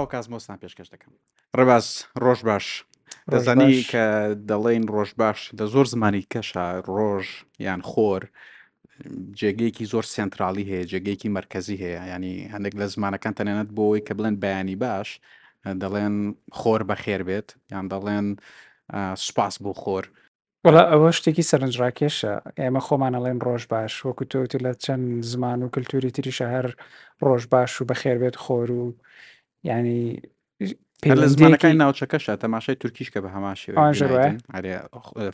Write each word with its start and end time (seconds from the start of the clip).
تاوە 0.00 0.10
کازمۆستان 0.14 0.56
پێشکەش 0.62 0.88
دەکەم 0.94 1.12
ڕێباز 1.58 1.86
ڕۆژ 2.24 2.40
باش 2.50 2.66
دەزانی 3.32 3.72
کە 3.90 4.04
دەڵێن 4.50 4.84
ڕۆژ 4.94 5.10
باش 5.22 5.38
دە 5.58 5.64
زۆر 5.72 5.86
زمانی 5.94 6.22
کەشە 6.32 6.66
ڕۆژ 6.96 7.26
یان 7.66 7.80
خۆر 7.90 8.22
جێگەیەکی 9.40 9.84
زۆر 9.92 10.04
سنترالی 10.16 10.64
هەیە 10.70 10.88
جێگەیەکی 10.90 11.28
مرکزی 11.38 11.76
هەیە 11.82 12.02
ینی 12.14 12.34
هەندێک 12.54 12.74
لە 12.80 12.86
زمانەکان 12.94 13.34
تەنێنەت 13.38 13.70
بۆی 13.78 14.00
کە 14.06 14.12
بڵێن 14.18 14.36
بەیانی 14.42 14.76
باش 14.84 15.08
دەڵێن 15.82 16.16
خۆر 16.58 16.80
بەخێر 16.90 17.20
بێت 17.28 17.48
یان 17.72 17.86
دەڵێن 17.92 18.26
سوپاس 19.24 19.54
بۆ 19.62 19.72
خۆر 19.82 20.04
وڵە 20.66 20.82
ئەوە 20.92 21.10
شتێکی 21.18 21.48
سەرنجڕاکێشە 21.50 22.32
ئێمە 22.60 22.80
خۆمانەڵێن 22.86 23.38
ڕۆژ 23.46 23.62
باش 23.72 23.92
وەکو 24.06 24.24
تۆتی 24.32 24.58
لە 24.64 24.72
چەند 24.84 25.06
زمان 25.32 25.58
و 25.62 25.72
کللتوری 25.74 26.14
تریشە 26.16 26.46
هەر 26.54 26.66
ڕۆژ 27.26 27.42
باش 27.52 27.72
و 27.76 27.86
بەخێر 27.90 28.16
بێت 28.22 28.36
خۆر 28.44 28.68
و 28.78 28.84
ینی 29.64 30.20
لە 31.06 31.26
زمانەکانی 31.32 31.74
ناوچەکەشە 31.84 32.36
تەماشای 32.44 32.74
تورکیش 32.80 33.10
کە 33.10 33.20
بە 33.24 33.28
هەماشێ 33.36 33.72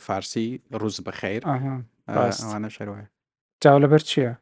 فارسی 0.07 0.49
ڕوز 0.81 0.97
بەخیر 1.07 1.43
ئەوانە 2.09 2.69
شەرواە 2.77 3.05
جاو 3.65 3.79
لەبەر 3.85 4.03
چییە؟ 4.11 4.33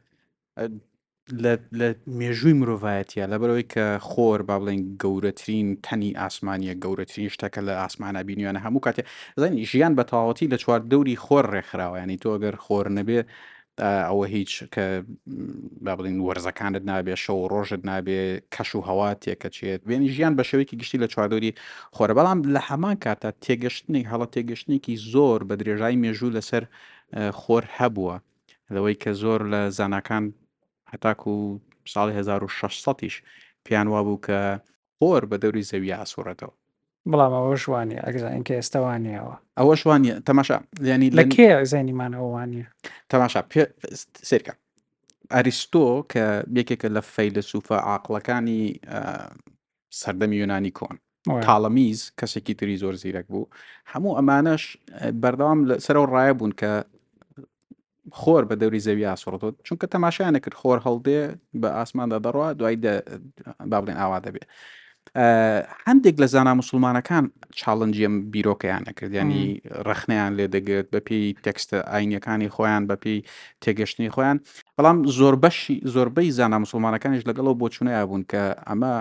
لە 1.78 1.88
مێژووی 2.18 2.58
مرۆڤایەتە 2.60 3.22
لەبەرەوەی 3.32 3.66
کە 3.74 3.86
خۆر 4.10 4.40
با 4.48 4.56
بڵێن 4.60 4.80
گەورەترین 5.02 5.68
تەنی 5.86 6.10
ئاسمانیە 6.20 6.74
گەورەترین 6.84 7.28
شتەکە 7.34 7.60
لە 7.68 7.72
ئاسمانە 7.80 8.20
بینیوانە 8.28 8.60
هەموو 8.66 8.84
کاتێ 8.86 9.02
زانی 9.42 9.66
ژیان 9.70 9.92
بە 9.98 10.04
تەواوەتی 10.10 10.50
لە 10.52 10.56
چوار 10.62 10.80
دەوری 10.90 11.16
خۆر 11.24 11.44
ڕێکخراوە 11.54 11.96
ینی 12.02 12.18
تۆ 12.22 12.28
ئەگەر 12.36 12.56
خۆر 12.64 12.86
نەبێ 12.98 13.20
ئەوە 13.80 14.26
هیچ 14.34 14.52
کە 14.74 14.84
با 15.84 15.92
بڵین 15.98 16.18
وەرزەکانت 16.26 16.82
نابێ 16.90 17.14
شەو 17.24 17.38
ڕۆژت 17.52 17.80
نابێ 17.90 18.20
کەش 18.54 18.70
و 18.76 18.86
هەوا 18.88 19.08
تێکەچێت 19.24 19.80
وێنی 19.88 20.10
ژیان 20.14 20.32
بە 20.38 20.42
شەوەیەکی 20.48 20.78
گشتی 20.80 21.02
لە 21.02 21.08
چواردۆری 21.12 21.56
خۆرە 21.96 22.14
بەڵام 22.18 22.38
لە 22.54 22.60
هەمان 22.68 22.96
کاتە 23.04 23.30
تێگەشتنی 23.44 24.06
هەڵە 24.10 24.26
تێگەشتێکی 24.34 24.94
زۆر 25.12 25.38
بە 25.48 25.54
درێژای 25.60 26.00
مێژوو 26.02 26.34
لەسەر 26.36 26.64
خۆر 27.40 27.64
هەبووە 27.78 28.16
لەوەی 28.74 28.96
کە 29.02 29.10
زۆر 29.22 29.40
لە 29.52 29.60
زانکان 29.78 30.24
هەتاکو 30.92 31.30
و 31.42 31.60
ساڵی 31.92 32.12
1600ش 32.20 33.14
پێیان 33.64 33.86
وابوو 33.92 34.22
کە 34.26 34.38
خۆر 34.98 35.22
بە 35.30 35.36
دەوری 35.42 35.66
زەوی 35.70 35.94
ئاسوورەتەوە 35.98 36.54
بەڵام 37.12 37.32
ئەوە 37.38 37.56
شوانێ 37.64 37.98
ئەگزانین 38.06 38.44
کە 38.48 38.54
ئێستاوانیەوە 38.58 39.34
ئەوە 39.58 39.74
شوانە 39.82 40.14
تەماشا 40.28 40.58
ینی 40.90 41.10
لە 41.18 41.24
کێ 41.34 41.48
زانیمانەوەوانە 41.72 42.62
تەماشا 43.12 43.40
سرکە 44.30 44.52
ئەریستۆ 45.34 45.86
کە 46.12 46.24
یەکێکە 46.58 46.88
لە 46.96 47.02
فەیلە 47.14 47.42
سوفە 47.50 47.78
عاقلەکانی 47.90 48.62
سەردەمی 50.00 50.36
یۆنانی 50.42 50.72
کۆن 50.78 50.96
تاڵەمیز 51.46 52.00
کەسێکی 52.20 52.54
تری 52.58 52.76
زۆر 52.82 52.94
زیرەک 53.02 53.26
بوو 53.32 53.50
هەموو 53.92 54.16
ئەمانەش 54.18 54.62
بەردەوام 55.22 55.58
سەرەوە 55.84 56.06
ڕایە 56.14 56.32
بوون 56.38 56.52
کە 56.60 56.70
خۆر 58.20 58.42
بە 58.50 58.54
دەوری 58.60 58.80
زەوی 58.86 59.08
ئاسوڕەوە 59.10 59.50
چونکە 59.66 59.86
تەماشایانە 59.94 60.40
کرد 60.44 60.56
خۆر 60.60 60.78
هەڵدێ 60.86 61.20
بە 61.60 61.68
ئاسماندا 61.78 62.18
دەڕوا 62.26 62.48
دوای 62.58 62.76
با 63.70 63.78
بڵێن 63.82 63.96
ئاوا 64.02 64.18
دەبێت 64.26 64.46
هەندێک 65.88 66.16
لە 66.22 66.26
زانا 66.34 66.52
مسلمانەکان 66.62 67.24
چاڵنجیم 67.58 68.14
بیرۆکەیان 68.34 68.82
نەکردیانی 68.88 69.44
ڕخنیان 69.88 70.30
لێ 70.38 70.46
دەگرێت 70.54 70.86
بە 70.92 71.00
پێی 71.06 71.26
تەکستە 71.46 71.76
ئاینەکانی 71.92 72.48
خۆیان 72.54 72.82
بە 72.90 72.96
پێی 73.02 73.20
تێگەشتنی 73.62 74.10
خۆیان 74.14 74.38
بەڵام 74.76 74.96
زۆر 75.18 75.34
بەشی 75.42 75.76
زۆربەی 75.94 76.30
زانا 76.38 76.58
مسلمانەکانش 76.64 77.22
لەگەڵەوە 77.28 77.54
بۆ 77.60 77.66
چونەیە 77.74 78.02
بوون 78.08 78.22
کە 78.30 78.42
ئەمە 78.68 78.94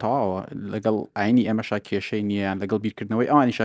تەواوە 0.00 0.40
لەگەڵ 0.72 0.96
ئاینی 1.16 1.44
ئەمەشا 1.48 1.78
کێشەی 1.88 2.22
نییان 2.30 2.56
لەگەڵ 2.62 2.78
بیرکردنەوەی 2.84 3.30
ئەوانیش 3.30 3.58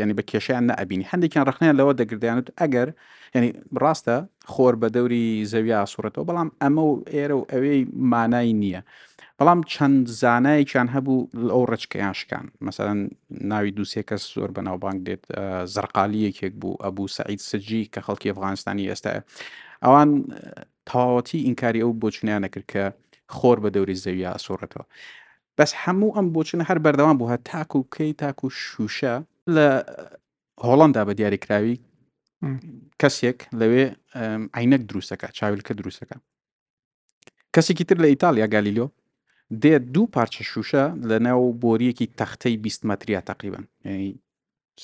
ینی 0.00 0.14
بە 0.18 0.22
کێشیان 0.30 0.64
نەبینی 0.70 1.08
هەندێکیان 1.12 1.44
ڕخنیان 1.50 1.74
لەوە 1.80 1.92
دەگردیانت 2.00 2.46
ئەگەر 2.60 2.88
ینی 3.34 3.50
ڕاستە 3.82 4.16
خۆر 4.52 4.74
بە 4.80 4.88
دەوری 4.96 5.24
زەوی 5.52 5.72
سوورەتەوە 5.92 6.26
بەڵام 6.28 6.48
ئەمە 6.62 6.82
و 6.90 6.94
ئێرە 7.14 7.36
و 7.38 7.44
ئەوەی 7.52 7.80
مانای 8.12 8.50
نییە. 8.62 8.82
بەڵام 9.40 9.60
چەند 9.72 10.02
زانایەکیان 10.20 10.88
هەبوو 10.96 11.16
ئەو 11.54 11.62
ڕچکەیانشکان 11.72 12.44
مەسەن 12.66 12.98
ناوی 13.52 13.70
دووسێ 13.78 14.02
کەس 14.08 14.22
زۆر 14.34 14.50
بەناوبانگ 14.56 14.98
دێت 15.06 15.24
زەرقالی 15.74 16.20
یەکێک 16.28 16.52
بوو 16.60 16.80
ئەبوو 16.84 17.08
سعید 17.16 17.40
سجی 17.50 17.82
کە 17.92 18.00
خەڵکی 18.06 18.30
ئەفغانستانی 18.32 18.88
ئێستا 18.92 19.10
ئەوان 19.84 20.10
تاوەتی 20.90 21.44
ئینکاری 21.46 21.82
ئەو 21.84 21.92
بۆچنیان 22.02 22.40
نەکرد 22.46 22.66
کە 22.72 22.84
خۆر 23.36 23.56
بە 23.64 23.68
دەوری 23.74 23.96
زەویە 24.04 24.30
ئاسۆڕێتەوە 24.34 24.84
بەس 25.58 25.70
هەموو 25.82 26.14
ئەم 26.16 26.26
بۆچنە 26.34 26.62
هەر 26.70 26.78
بەردەوام 26.84 27.16
بوو 27.18 27.32
هە 27.32 27.38
تاکو 27.50 27.78
و 27.80 27.88
کەی 27.94 28.10
تاکو 28.22 28.46
شوشە 28.64 29.14
لە 29.54 29.66
هۆڵندا 30.66 31.02
بە 31.08 31.12
دیاریکراوی 31.18 31.76
کەسێک 33.00 33.38
لەوێ 33.60 33.84
عینەک 34.58 34.82
دروستەکە 34.90 35.28
چاویلکە 35.38 35.72
دروستەکە 35.80 36.16
کەسێکی 37.54 37.84
تر 37.88 37.96
لە 38.02 38.06
ئیتالیا 38.12 38.46
گالیلۆ 38.56 38.86
دێت 39.62 39.82
دوو 39.94 40.06
پارچە 40.16 40.42
شوشە 40.50 40.84
لە 41.08 41.18
ناو 41.26 41.52
بۆریەکی 41.64 42.12
تەختەی 42.18 42.56
بیست 42.64 42.82
مەتریا 42.90 43.20
تقریبن 43.30 43.64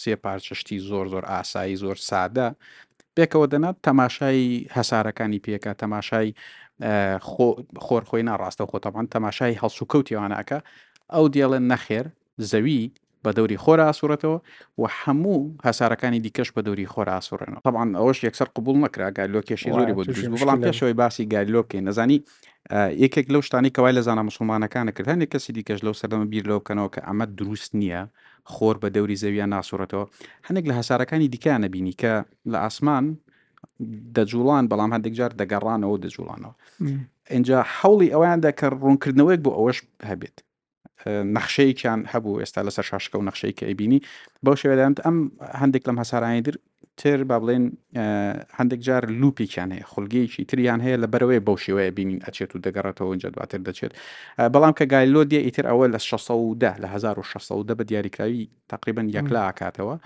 سێ 0.03 0.15
پارچەشتی 0.25 0.78
زۆر 0.89 1.06
زۆر 1.12 1.25
ئاسایی 1.33 1.77
زۆر 1.83 1.97
سادە 2.09 2.49
پێکەوە 3.17 3.47
دەنات 3.53 3.77
تەماشای 3.87 4.45
هەسارەکانی 4.77 5.43
پێکە 5.47 5.72
تەماشای 5.83 6.28
خۆرخۆی 7.87 8.27
ناڕاستە 8.31 8.65
خۆتەبان 8.71 9.06
تەماشای 9.15 9.59
هەڵسوکەوتیوانەکە 9.62 10.59
ئەو 11.15 11.25
دیێڵێن 11.34 11.65
نەخێر 11.72 12.06
زەوی 12.51 12.81
بە 13.25 13.31
دەوری 13.37 13.56
خۆرە 13.65 13.84
ئاسوورەتەوە 13.91 14.38
و 14.81 14.84
هەموو 15.00 15.38
هەسارەکانی 15.66 16.21
دیکەش 16.27 16.49
بە 16.56 16.60
دەوری 16.66 16.87
خۆرە 16.93 17.12
ئاسوورێنەوە 17.19 17.60
طبعاان 17.66 17.88
ئەوەش 17.99 18.19
یەکسەر 18.27 18.49
قوبول 18.55 18.77
نکرا 18.84 19.09
گالۆکێشی 19.19 19.71
زۆری 19.77 19.94
بۆ 19.97 20.03
دوژ 20.06 20.19
بەڵام 20.43 20.59
پێشەوەی 20.66 20.97
باسی 21.00 21.25
گالۆکێ 21.34 21.78
نەزانی 21.87 22.19
یەکێک 23.05 23.27
لەو 23.33 23.43
شتانی 23.49 23.71
کەوای 23.77 23.94
لە 23.99 24.03
زانە 24.06 24.22
مسلمانەکانە 24.31 24.91
کرد 24.97 25.09
هەندێک 25.12 25.31
کەسی 25.34 25.50
دیکەش 25.56 25.78
لەو 25.87 25.94
سەردەمە 26.00 26.27
بیر 26.33 26.44
لەوکەنەوە 26.50 26.88
کە 26.94 27.00
ئەمە 27.09 27.27
دروست 27.38 27.71
نییە 27.81 28.03
خۆر 28.53 28.77
بە 28.83 28.88
دەوری 28.97 29.16
زەویان 29.22 29.50
ناسوورەتەوە 29.56 30.04
هەندێک 30.47 30.65
لە 30.71 30.75
هەسارەکانی 30.81 31.28
دیکانە 31.34 31.69
بینی 31.75 31.94
کە 32.03 32.12
لە 32.53 32.59
ئاسمان 32.65 33.04
دەجوڵان 34.16 34.65
بەڵام 34.72 34.91
هەندێک 34.94 35.15
جار 35.19 35.33
دەگەڕانەوە 35.41 35.97
دەجوڵانەوە 36.04 36.54
اینجا 37.34 37.59
حوڵی 37.77 38.09
ئەویان 38.15 38.39
دەکە 38.47 38.66
ڕوونکردنەوەیک 38.83 39.41
بۆ 39.44 39.50
ئەوەش 39.56 39.78
هەبێت 40.10 40.37
نەخشەیەکیان 41.07 42.01
هەبوو 42.13 42.41
ئێستا 42.43 42.61
لەسەر 42.69 42.85
شاشەکە 42.91 43.15
و 43.19 43.27
نەخشەی 43.29 43.53
کە 43.59 43.65
ئەبینی 43.71 44.01
بەو 44.45 44.57
شێوەدامت 44.61 44.99
ئەم 45.05 45.17
هەندێک 45.61 45.83
لەم 45.89 45.99
هەسارانی 46.03 46.43
در 46.47 46.57
تر 47.01 47.25
با 47.31 47.37
بڵێن 47.43 47.65
هەندێک 48.59 48.81
جار 48.87 49.05
لوپێکیان 49.21 49.71
هەیە 49.77 49.87
خولگەیەکی 49.93 50.45
تریان 50.51 50.81
هەیە 50.87 50.97
لە 51.03 51.07
بەرەوەی 51.13 51.41
بەو 51.47 51.57
شێوەیە 51.65 51.91
بینین 51.99 52.19
ئەچێت 52.27 52.51
و 52.55 52.59
دەگەڕێتەوە 52.67 53.07
اونجە 53.11 53.29
دواتر 53.35 53.61
دەچێت 53.69 53.93
بەڵام 54.55 54.73
کە 54.79 54.85
گایلۆ 54.93 55.23
دیە 55.31 55.41
ئیتر 55.47 55.65
ئەوە 55.71 55.87
لە 55.95 55.99
1610 55.99 56.77
لە 56.83 56.87
1610 56.93 57.75
بە 57.79 57.84
دیاریکراوی 57.84 58.49
تقریبن 58.69 59.07
یەکلا 59.17 59.41
ئاکاتەوە 59.49 59.97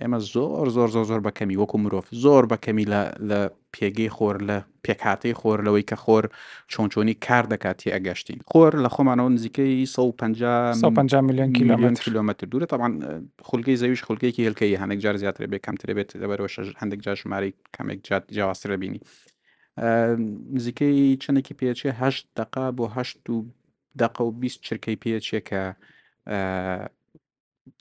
ئێمە 0.02 0.20
زۆر 0.34 0.68
زۆر 0.76 0.90
زۆر 0.96 1.06
زۆر 1.12 1.20
بەکەمی 1.28 1.58
وەکو 1.62 1.78
مرۆڤ 1.84 2.06
زۆر 2.24 2.44
بەکەمی 2.52 2.86
لە 3.30 3.40
پێگەی 3.74 4.10
خۆر 4.16 4.36
لە 4.50 4.58
پێکاتەی 4.86 5.34
خۆر 5.42 5.58
لەوەی 5.68 5.86
کە 5.90 5.96
خۆر 6.04 6.24
چۆنچۆنی 6.72 7.16
کار 7.26 7.46
دەکاتی 7.54 7.94
ئەگەشتین 7.96 8.40
خۆر 8.52 8.72
لە 8.84 8.90
خۆمانەوە 8.96 9.30
نزیکەی 9.36 9.80
150 9.96 11.22
میلیۆن 11.28 11.50
کیلومتر 11.60 12.02
کیلومتر 12.06 12.46
دوورە 12.52 12.68
تاوان 12.72 12.94
خولگەی 13.48 13.78
زەویش 13.82 14.02
خولگەیەکی 14.08 14.44
هلکەی 14.50 14.80
هەندێک 14.82 15.00
جار 15.04 15.16
زیاتر 15.24 15.44
بێ 15.52 15.60
کەمتر 15.66 15.90
بێت 15.98 16.10
دەبەرەوە 16.22 16.50
هەندێک 16.82 17.00
جار 17.06 17.16
ژمارەی 17.24 17.54
کامێک 17.76 18.00
جات 18.08 18.24
جیاواسترە 18.36 18.78
بینی 18.82 19.02
نزیکەی 20.58 21.18
چندێکی 21.24 21.54
پێچێه 21.60 21.92
دقا 22.40 22.66
بۆ 22.78 22.86
هەشت 22.96 23.24
و 23.34 23.36
دقە 24.02 24.22
و 24.28 24.32
20 24.44 24.62
چرکەی 24.68 24.98
پێچێکە 25.04 25.64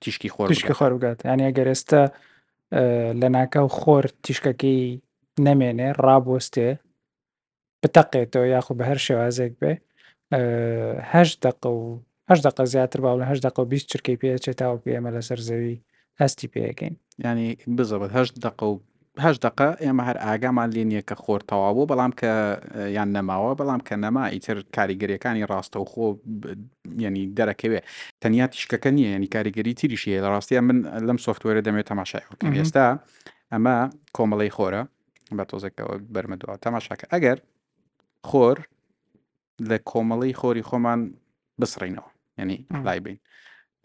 تیشکی 0.03 0.29
خۆر 0.35 0.47
تیشکە 0.53 0.75
خۆر 0.79 0.91
بگات 0.99 1.19
یانە 1.29 1.49
گەرێستە 1.59 2.03
لە 3.21 3.29
ناکەو 3.37 3.67
خۆر 3.79 4.05
تیشکەکەی 4.25 4.83
نەمێنێ 5.47 5.89
ڕابۆستێ 6.05 6.71
بتەقێتەوە 7.83 8.47
یاخو 8.55 8.73
بە 8.79 8.85
هەر 8.91 8.99
شێوازێک 9.07 9.53
بێ 9.61 9.73
هەش 11.13 11.31
دق 11.45 11.63
و 11.67 11.81
هەش 12.29 12.39
دق 12.47 12.57
زیاتر 12.75 13.01
باو 13.05 13.21
لە 13.21 13.27
هەش 13.31 13.39
دق 13.47 13.57
و 13.59 13.69
بیست 13.73 13.87
چرکی 13.93 14.17
پێچێتاو 14.21 14.83
پێمە 14.85 15.11
لەسەر 15.17 15.39
زەوی 15.49 15.79
هەستی 16.21 16.51
پێەکەین 16.55 16.95
ینی 17.25 17.49
بزەبێت 17.77 18.13
هەش 18.19 18.29
دق 18.45 18.59
و 18.71 18.75
هەش 19.25 19.37
دق 19.45 19.61
ئێمە 19.85 20.03
هەر 20.09 20.17
ئاگامان 20.27 20.71
لێنیە 20.77 21.03
کە 21.09 21.15
خۆر 21.25 21.41
تەواوبوو 21.51 21.89
بەڵام 21.91 22.13
کە 22.21 22.31
یان 22.97 23.09
نەماوە 23.17 23.53
بەڵام 23.61 23.81
کە 23.89 23.95
نەما 24.05 24.25
ئیتر 24.35 24.57
کاریگەریەکانی 24.77 25.45
ڕاستە 25.53 25.77
و 25.81 25.85
خۆ 25.93 26.05
ینی 27.05 27.25
دەرەکەوێ 27.39 27.81
تەنیا 28.23 28.47
تیشکەکە 28.53 28.91
نییە 28.97 29.11
ینی 29.17 29.29
کاریگەری 29.37 29.73
تریشیە 29.81 30.19
لە 30.25 30.29
ڕاستیە 30.35 30.61
من 30.69 30.79
لەم 31.09 31.19
سوفتوەرە 31.27 31.63
دەمێت 31.67 31.87
تەماشای 31.91 32.25
خکەم 32.29 32.53
ئێستا 32.61 32.87
ئەمە 33.53 33.75
کۆمەڵی 34.17 34.51
خۆرە 34.57 34.83
بە 35.37 35.45
تۆزێکەوە 35.51 35.95
بەرمەدووە 36.15 36.55
تەماشاکە 36.65 37.07
ئەگەر 37.13 37.39
خۆر 38.29 38.57
لە 39.71 39.77
کۆمەڵی 39.91 40.33
خۆری 40.41 40.63
خۆمان 40.69 41.01
بسڕینەوە 41.61 42.11
ینی 42.41 42.59
لای 42.87 43.01
بین. 43.07 43.19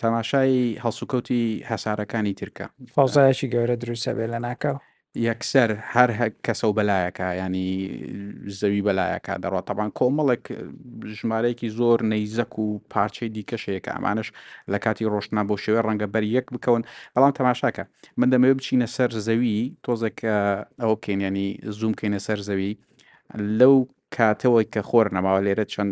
تەماشای 0.02 0.58
هەڵسوکەوتی 0.84 1.44
هەسارەکانی 1.70 2.34
ترکە 2.40 2.66
فۆزایشی 2.96 3.48
گەورە 3.54 3.76
دروستە 3.82 4.12
بێ 4.18 4.28
لە 4.34 4.40
ناکەەوە 4.48 4.80
یەکسەر 5.28 5.70
هەر 5.94 6.10
کەسە 6.46 6.66
و 6.68 6.74
بەلایەکە 6.78 7.28
ینی 7.42 7.70
زەوی 8.60 8.82
بەلایەکە 8.88 9.34
دەڕات 9.44 9.66
تەبان 9.70 9.90
کۆمەڵێک 10.00 10.46
ژمارەیەکی 11.18 11.70
زۆر 11.78 12.00
نەیزەک 12.14 12.52
و 12.62 12.68
پارچەی 12.94 13.30
دیکەشەیەکە 13.36 13.92
ئەمانش 13.96 14.28
لە 14.72 14.78
کاتی 14.84 15.06
ڕۆشنا 15.14 15.42
بۆ 15.50 15.56
شێوێ 15.64 15.82
ڕەنگە 15.88 16.08
بەر 16.14 16.24
یەک 16.38 16.48
بکەون 16.54 16.82
بەڵام 17.14 17.32
تەماشاکە 17.40 17.84
من 18.20 18.28
دەمەوێ 18.34 18.54
بچینە 18.58 18.88
سەر 18.96 19.10
زەوی 19.28 19.56
تۆزێک 19.86 20.18
ئەوە 20.82 20.96
بکەینیانی 21.00 21.48
زوم 21.78 21.92
بکەینە 21.96 22.20
سەر 22.28 22.40
زەوی 22.48 22.72
لەو 23.60 23.76
کاتەوەی 24.16 24.66
کە 24.74 24.82
خۆر 24.90 25.08
نەماوە 25.18 25.42
لێرە 25.46 25.66
چەند 25.74 25.92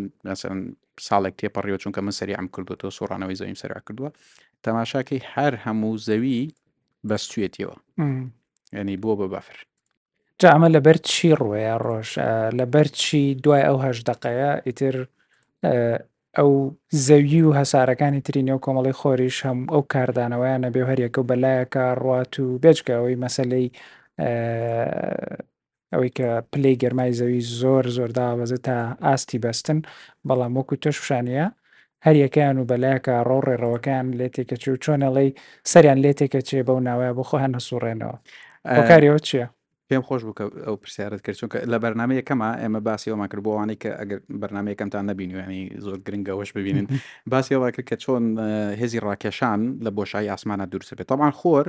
ساڵێک 1.10 1.36
تێپەڕیەوە 1.40 1.80
چونکە 1.84 2.00
من 2.06 2.14
سەری 2.20 2.38
ئەم 2.40 2.48
کردو 2.56 2.76
تۆ 2.82 2.86
سۆڕانەوەی 2.98 3.38
زەویم 3.42 3.58
سەرا 3.62 3.80
کردووە 3.88 4.10
تەماشاکەی 4.66 5.22
هەر 5.34 5.54
هەموو 5.66 5.94
زەوی 6.08 6.40
بەستوێتیەوە. 7.10 7.78
ینی 8.74 8.98
بووە 8.98 9.18
بە 9.22 9.28
بەفر 9.34 9.58
جا 10.42 10.50
ئەمە 10.54 10.70
لەبەر 10.76 10.98
چی 11.12 11.28
ڕوەیە 11.42 11.76
ڕۆژ 11.86 12.10
لەبەر 12.60 12.88
چی 13.02 13.22
دوای 13.44 13.62
ئەو 13.68 13.78
هەش 13.86 13.98
دقەیە 14.10 14.52
ئیتر 14.68 14.96
ئەو 16.38 16.52
زەوی 17.08 17.42
و 17.48 17.52
هەسارەکانی 17.60 18.26
ترینێ 18.28 18.54
و 18.56 18.64
کۆمەڵی 18.66 18.96
خۆریش 19.00 19.38
هەم 19.48 19.60
ئەو 19.74 19.82
کاردانەوەیانە 19.94 20.70
بێ 20.74 20.82
هەریەکە 20.92 21.18
و 21.22 21.30
بەلایەکە 21.32 21.86
ڕات 22.06 22.34
و 22.44 22.48
بێچکەوەی 22.64 23.20
مەسلەی 23.24 23.68
ئەوەی 25.94 26.12
کە 26.18 26.30
پلی 26.52 26.76
گەرمای 26.82 27.14
زەوی 27.20 27.40
زۆر 27.60 27.86
زۆردا 27.98 28.28
بەزە 28.40 28.60
تا 28.68 28.78
ئاستی 29.06 29.40
بەستن 29.44 29.80
بەڵام 30.28 30.52
وەکو 30.58 30.76
تۆششانەیە 30.84 31.48
هەریەکەیان 32.06 32.58
و 32.60 32.68
بەلایەکە 32.72 33.16
ڕۆ 33.30 33.38
ڕێڕەوەکان 33.48 34.06
لێتێکە 34.20 34.56
چی 34.62 34.70
و 34.74 34.82
چۆنەڵی 34.84 35.30
سەریان 35.72 36.00
لێتێکە 36.06 36.40
چێ 36.48 36.60
بەو 36.68 36.80
ناوایە 36.88 37.12
بۆ 37.18 37.24
خۆ 37.30 37.38
هەنە 37.44 37.60
سوڕێنەوە 37.68 38.18
کاریەوە 38.64 39.20
چییە؟ 39.28 39.48
پێم 39.90 40.04
خۆش 40.08 40.22
بوو 40.26 40.34
کە 40.40 40.44
ئەو 40.66 40.76
پرسیارت 40.84 41.22
کرد 41.26 41.36
چونکە 41.42 41.58
لە 41.72 41.78
بەرنمە 41.84 42.14
یەکەمە 42.20 42.50
ئێمە 42.62 42.80
باسی 42.88 43.10
ئەومان 43.12 43.28
کرد 43.32 43.44
بۆوانەی 43.48 43.78
کە 43.84 43.90
ئەگەر 44.00 44.20
بەرنمەیەکەمتان 44.42 45.04
نبینیوانی 45.12 45.64
زۆر 45.86 45.98
گرنگەوەش 46.08 46.52
ببینن 46.58 46.88
باسی 47.32 47.54
ئەوواکرد 47.56 47.86
کە 47.92 47.96
چۆن 48.04 48.24
هێزی 48.82 49.00
ڕاکێشان 49.08 49.60
لە 49.86 49.90
بۆشایی 49.98 50.30
ئاسمانە 50.34 50.66
دوورسە 50.72 50.94
بێت 50.98 51.06
تاوان 51.10 51.32
خۆر 51.40 51.66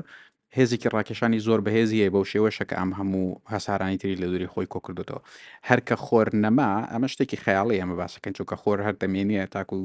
هێزیکی 0.59 0.89
ڕاکێشانی 0.95 1.39
زۆر 1.47 1.61
بەهێزیە 1.67 2.07
بەو 2.15 2.25
شێوەشەکە 2.33 2.75
ئەم 2.81 2.91
هەموو 2.99 3.39
هەسارانی 3.55 3.97
تری 4.01 4.17
لە 4.23 4.27
دووری 4.31 4.49
خۆی 4.53 4.67
کۆکردێتەوە 4.73 5.21
هەرکە 5.69 5.95
خۆر 6.07 6.27
نەما 6.45 6.73
ئەمە 6.93 7.09
شتێکی 7.13 7.41
خەیاڵی 7.45 7.81
ئەمە 7.83 7.97
باسەکەن 8.01 8.33
چووکە 8.39 8.57
خۆر 8.63 8.79
هەر 8.87 8.95
دەمێنیە 9.03 9.45
تاکو 9.55 9.79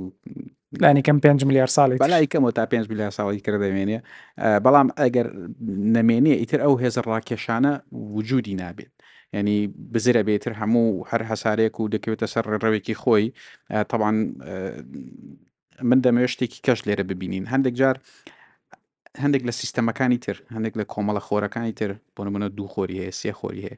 لانیکەم 0.78 1.20
5 1.20 1.46
میلیار 1.46 1.68
ساڵی 1.68 1.98
بەلایکەمەوە 1.98 2.54
تا 2.54 2.66
5 2.66 2.90
میلیار 2.90 3.12
ساڵی 3.12 3.40
کرد 3.40 3.62
دەمێنێ 3.66 4.00
بەڵام 4.64 4.88
ئەگەر 5.00 5.28
نەمێنێ 5.96 6.34
ئیتر 6.40 6.60
ئەو 6.66 6.74
هێز 6.82 6.98
ڕاکێشانە 7.08 7.74
وجودی 8.18 8.56
نابێت 8.62 8.92
ینی 9.34 9.68
بزرە 9.94 10.22
بێتتر 10.28 10.54
هەموو 10.62 11.08
هەر 11.10 11.22
هەسارێک 11.32 11.74
و 11.80 11.90
دەکەوێتە 11.94 12.28
سەر 12.34 12.46
ڕێوێکی 12.64 12.96
خۆی 13.02 13.26
تەوان 13.92 14.16
من 15.90 16.00
دەمەوێت 16.06 16.30
شتێکی 16.36 16.60
کەش 16.66 16.80
لێرە 16.88 17.04
ببینین 17.12 17.44
هەندێک 17.54 17.74
جار 17.82 17.96
هەندێک 19.24 19.44
لە 19.48 19.54
سیستەمەکانی 19.60 20.18
تر 20.26 20.38
هەندێک 20.56 20.74
لە 20.80 20.86
کۆمەڵە 20.94 21.22
خۆرەکانی 21.28 21.74
تر 21.80 21.92
بۆ 22.16 22.22
نمونە 22.26 22.48
دوو 22.58 22.68
خۆری 22.74 22.98
هەیە 23.02 23.14
سێ 23.22 23.32
خۆری 23.40 23.64
هەیە 23.68 23.78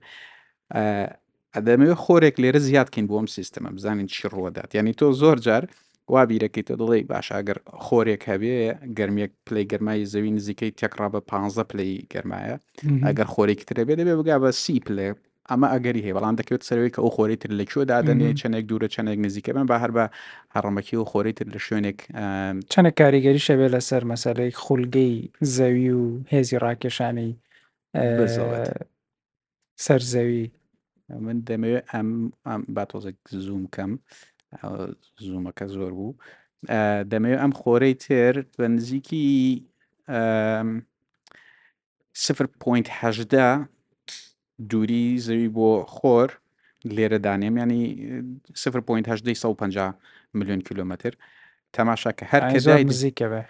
ئەدەمەوێت 1.55 1.97
خۆرێک 2.05 2.35
لێرە 2.43 2.59
زیادکەین 2.67 3.07
بۆم 3.11 3.27
سیستەمە 3.37 3.69
بزانین 3.77 4.07
چی 4.13 4.27
ڕوەدات 4.33 4.69
ینی 4.75 4.93
تۆ 4.99 5.07
زۆر 5.21 5.37
جار 5.45 5.63
وابیرەکەی 6.09 6.63
تۆ 6.67 6.73
دڵی 6.81 7.01
باشاگەر 7.11 7.57
خۆرێک 7.85 8.21
هەبێ 8.31 8.57
گەرمێک 8.97 9.31
پلی 9.45 9.65
گەرمایی 9.71 10.09
زەوی 10.13 10.31
نزیکەی 10.37 10.71
تێکڕا 10.79 11.07
بە 11.13 11.19
پ 11.29 11.37
پلی 11.71 12.07
گەرمایە 12.13 12.55
ئەگەر 13.05 13.27
خۆرێکی 13.33 13.65
ترە 13.69 13.83
بێ 13.87 13.95
دەبێ 13.99 14.13
بگا 14.19 14.37
بە 14.43 14.51
سی 14.63 14.79
پلێ 14.87 15.09
ئەمە 15.49 15.67
ئەگەری 15.73 16.01
هەیە 16.05 16.15
بەڵام 16.17 16.35
دەکەوێت 16.39 16.63
سەرەوەی 16.69 16.93
کە 16.95 16.99
ئەو 17.03 17.11
خۆری 17.15 17.35
تر 17.41 17.51
لە 17.59 17.65
کوێ 17.71 17.83
دادنێ 17.91 18.29
چەندێک 18.41 18.65
دوورە 18.69 18.87
چەندێک 18.95 19.19
نزیکە 19.25 19.51
بن 19.55 19.65
بە 19.71 19.77
هەر 19.83 19.91
بە 19.97 20.05
هەڕمەکی 20.55 20.95
و 20.99 21.05
خۆری 21.11 21.33
تر 21.37 21.47
لە 21.53 21.59
شوێنێک 21.65 21.99
چەندە 22.73 22.91
کاریگەری 22.99 23.41
شەبێ 23.47 23.67
لەسەر 23.75 24.03
مەسەلەی 24.11 24.51
خولگەی 24.63 25.13
زەوی 25.55 25.87
و 25.99 26.03
هێزی 26.33 26.57
ڕاکێشانەی 26.63 27.31
سەر 29.85 30.01
زەوی 30.13 30.43
من 31.25 31.37
دەمەوێت 31.47 31.85
ئەم 31.93 32.09
باتۆزێک 32.75 33.17
زووم 33.47 33.65
کەم. 33.75 33.91
زوومەکە 35.25 35.65
زۆر 35.75 35.91
بوو 35.97 36.15
دەمەوێت 37.11 37.39
ئەم 37.43 37.53
خۆرەی 37.59 37.95
تر 38.05 38.33
بە 38.57 38.65
نزیکی 38.75 39.27
سفر 42.25 42.45
پوینتهدا 42.63 43.49
دووری 44.69 45.05
زەوی 45.25 45.47
بۆ 45.57 45.69
خۆر 45.95 46.29
لێرە 46.95 47.19
دانێم 47.25 47.55
ینی 47.63 47.81
سفر 48.63 48.81
پوینتهدەی 48.87 49.35
150 49.35 49.95
میلیۆن 50.37 50.61
کیلومتر 50.67 51.13
تەماشاکە 51.77 52.25
هەر 52.31 52.43
کەزای 52.53 52.83
نزیکەوە 52.91 53.41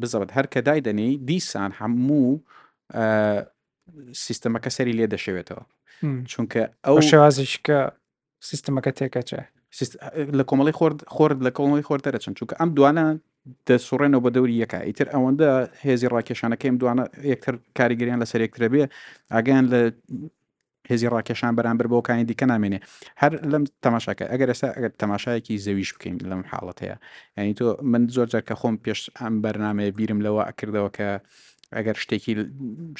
بزەوت 0.00 0.30
هەر 0.36 0.46
کە 0.54 0.60
دای 0.66 0.80
دەنی 0.86 1.08
دیسان 1.28 1.70
هەموو 1.80 2.26
سیستەمەکە 4.24 4.68
سەری 4.76 4.94
لێ 4.98 5.06
دەشەوێتەوە 5.14 5.62
چونکە 6.30 6.62
ئەو 6.86 6.96
شێوازیش 7.10 7.54
کە 7.66 7.78
سیستمەکە 8.50 8.90
تێکەچە 8.98 9.40
لە 10.38 10.44
کۆمەڵی 10.50 10.72
خۆرد 10.78 10.98
خۆرد 11.16 11.38
لە 11.46 11.50
کۆمەڵی 11.58 11.84
خۆر 11.88 12.00
دەرەچن 12.06 12.32
چونکە 12.38 12.54
ئەم 12.60 12.70
دوانە 12.76 13.04
دەسوڕێنەوە 13.70 14.22
بە 14.24 14.30
دەوری 14.36 14.56
یەکە 14.62 14.78
ئیتر 14.88 15.06
ئەوەندە 15.14 15.48
هێزی 15.86 16.08
ڕاکێشانەکەیم 16.14 16.74
دوانە 16.80 17.04
یەکتر 17.32 17.54
کاریگەریان 17.78 18.18
لەسەر 18.22 18.40
یەکترە 18.46 18.68
بێ 18.72 18.84
ئاگەیان 19.34 19.64
لە 19.72 19.80
هێزی 20.90 21.08
ڕاکێشان 21.14 21.52
بەرامبەر 21.58 21.86
بۆکانی 21.92 22.24
دیکە 22.30 22.46
نامێنێ 22.52 22.78
هەر 23.22 23.32
لەم 23.52 23.62
تەماشاکە 23.84 24.24
ئەگەر 24.32 24.48
ئێستا 24.52 24.68
ئەگەر 24.76 24.92
تەماشایەکی 25.02 25.54
زەویش 25.64 25.90
بکەین 25.94 26.16
لەم 26.30 26.40
حاڵەت 26.50 26.78
هەیە 26.84 26.96
ینی 27.36 27.54
تۆ 27.58 27.66
من 27.92 28.02
زۆر 28.16 28.26
جارکە 28.32 28.54
خۆم 28.60 28.74
پێش 28.84 29.00
ئەم 29.20 29.34
بەرنمەیە 29.44 29.90
بیرم 29.98 30.20
لەوە 30.26 30.42
ئەکردەوە 30.48 30.90
کە 30.96 31.08
ئەگەر 31.74 31.96
شتێکی 32.04 32.32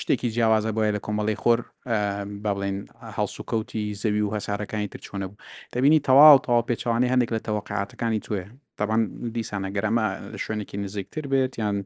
شتێکی 0.03 0.29
جیاوازە 0.35 0.71
بۆیە 0.77 0.93
لە 0.97 1.01
کۆمەڵی 1.07 1.37
خۆر 1.43 1.61
با 2.45 2.53
بڵێن 2.55 2.77
هەڵسو 3.17 3.43
کەوتی 3.51 3.85
زەوی 4.03 4.23
و 4.27 4.33
هەسارەکانی 4.37 4.89
ترچۆنە 4.93 5.27
بوو 5.31 5.43
دەبینی 5.75 6.01
تەواو 6.09 6.43
تەواو 6.47 6.67
پێچوانەی 6.69 7.13
هەندێک 7.13 7.31
لە 7.37 7.41
تەوەقعاتەکانی 7.47 8.21
توێ 8.27 8.43
تاوان 8.79 9.01
دیسانە 9.37 9.69
گەرەمە 9.77 10.07
لە 10.33 10.39
شوێنێکی 10.45 10.77
نزیکتر 10.85 11.25
بێت 11.33 11.53
یان 11.63 11.77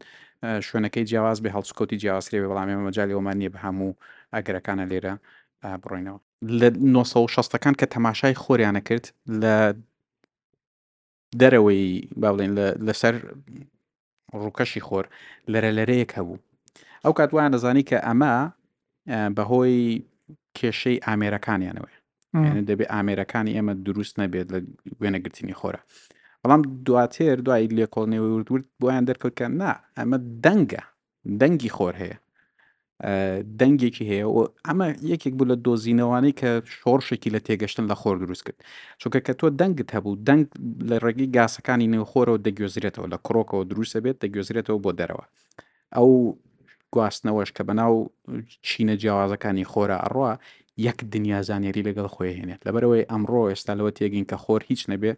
شوێنەکەی 0.69 1.05
جیاواز 1.11 1.39
بێ 1.45 1.51
هەڵسکۆتی 1.57 1.97
جیاوازێ 2.03 2.39
بەڵامی 2.51 2.75
مەجای 2.87 3.13
ئەومان 3.17 3.37
نیە 3.41 3.51
بە 3.55 3.59
هەموو 3.67 3.91
ئەگەرەکانە 4.35 4.85
لێرە 4.91 5.15
بڕۆینەوە 5.83 6.21
لە 6.61 6.69
1960ەکان 6.95 7.75
کە 7.81 7.87
تەماشای 7.95 8.37
خۆریانە 8.43 8.81
کرد 8.89 9.05
لە 9.43 9.55
دەرەوەی 11.41 11.83
با 12.21 12.31
بڵێن 12.33 12.53
لەسەر 12.87 13.15
ڕووکەشی 14.43 14.83
خۆر 14.89 15.05
لەرە 15.53 15.71
لەرەیەک 15.79 16.11
هەبوو 16.19 16.39
ئەو 17.05 17.13
کاتوان 17.19 17.53
دەزانی 17.55 17.83
کە 17.91 17.99
ئەمە 18.07 18.35
بەهۆی 19.37 20.05
کێشەی 20.59 20.99
ئامێرەکانیانەوە 21.07 21.89
دەبێت 22.69 22.89
ئامێرەکانی 22.95 23.53
ئێمە 23.57 23.75
دروست 23.87 24.15
نەبێت 24.23 24.47
لە 24.55 24.59
وێنەگرتنی 25.01 25.55
خۆرە 25.61 25.81
بەڵام 26.43 26.63
دواتێر 26.87 27.37
دوای 27.47 27.67
لێکۆڵنیوردورد 27.79 28.65
بۆیان 28.81 29.05
دەرکەوتکە 29.09 29.47
نا 29.61 29.73
ئەمە 29.99 30.19
دەنگە 30.45 30.83
دەنگی 31.41 31.71
خۆر 31.77 31.95
هەیە 32.03 32.17
دەنگێکی 33.61 34.05
هەیە 34.11 34.27
و 34.35 34.39
ئەمە 34.69 34.87
یەکێک 35.13 35.35
بوو 35.39 35.49
لە 35.53 35.57
دۆزینەوانی 35.67 36.33
کە 36.41 36.49
شۆڕشێکی 36.81 37.31
لە 37.35 37.41
تێگەشتن 37.47 37.85
لە 37.93 37.97
خۆر 38.03 38.17
دروست 38.25 38.45
کرد 38.47 38.59
چونکە 39.01 39.19
کە 39.27 39.33
تۆ 39.41 39.47
دەنگت 39.61 39.89
هەبوو 39.97 40.15
دەنگ 40.29 40.45
لە 40.91 40.97
ڕێگەی 41.07 41.29
گاسەکانی 41.37 41.87
نێوخۆرەوە 41.95 42.39
دەگوێزرێتەوە 42.47 43.07
لە 43.13 43.19
کڕۆکەوە 43.27 43.65
دروستە 43.71 43.99
بێت 44.05 44.17
دەگوێزرێتەوە 44.25 44.79
بۆ 44.85 44.91
دەرەوە 45.01 45.25
ئەو 45.97 46.09
گواستنەوەش 46.97 47.51
کە 47.57 47.63
بەناو 47.69 47.95
چینە 48.67 48.95
جیاوازەکانی 49.03 49.65
خۆرە 49.73 49.97
ئەڕوا 50.05 50.33
یەک 50.87 50.99
دنیا 51.15 51.39
زانیاری 51.49 51.87
لەگەڵ 51.89 52.09
خۆی 52.15 52.37
هێنێت 52.39 52.61
لەبەرەوەی 52.67 53.09
ئەمڕۆ 53.11 53.43
ئێستا 53.51 53.73
لەوە 53.79 53.91
تێگین 53.99 54.27
کە 54.31 54.37
خۆر 54.45 54.61
هیچ 54.71 54.83
نەبێ 54.93 55.13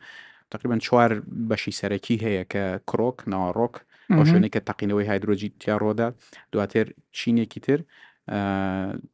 تقریبان 0.52 0.78
چوار 0.86 1.10
بەشی 1.48 1.72
سەرەکی 1.80 2.16
هەیە 2.24 2.44
کە 2.52 2.64
کرۆک 2.90 3.18
ناوەڕۆک 3.32 3.74
ئەو 4.16 4.24
شوێنێک 4.28 4.52
کە 4.56 4.60
تەقینەوەی 4.68 5.08
هایدرۆجی 5.10 5.48
تیا 5.62 5.76
ڕۆدا 5.82 6.08
دواتر 6.52 6.86
چینێکی 7.18 7.60
تر 7.66 7.80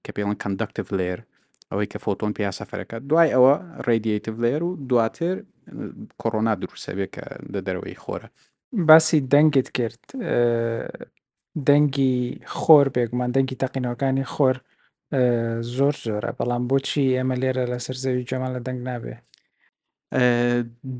کە 0.05 0.11
پێڵن 0.17 0.37
کەندەکتف 0.43 0.87
لێر 0.99 1.21
ئەوەی 1.71 1.89
کە 1.93 1.99
فۆتۆن 2.05 2.33
پیاسەفەرەکە 2.37 2.97
دوای 3.11 3.29
ئەوە 3.35 3.55
ڕێدیتف 3.87 4.35
لێر 4.45 4.63
و 4.65 4.71
دواتر 4.91 5.37
کۆڕۆنا 6.21 6.53
دروسەبێ 6.61 7.07
کە 7.15 7.25
دە 7.53 7.61
دەرەوەی 7.67 7.97
خۆرە 8.05 8.29
باسی 8.89 9.19
دەنگت 9.33 9.69
کرد 9.77 10.05
دەنگی 11.69 12.13
خۆر 12.61 12.87
بێگومان 12.95 13.31
دەنگی 13.37 13.57
تەقینەوەەکانی 13.63 14.25
خۆر 14.33 14.57
زۆر 15.77 15.95
زۆرە 16.05 16.31
بەڵام 16.39 16.63
بۆچی 16.71 17.15
ئێمە 17.17 17.37
لێرە 17.43 17.65
لە 17.73 17.79
سەرزەوی 17.87 18.27
جەمان 18.29 18.51
لە 18.57 18.61
دەنگ 18.67 18.81
نابێ 18.89 19.17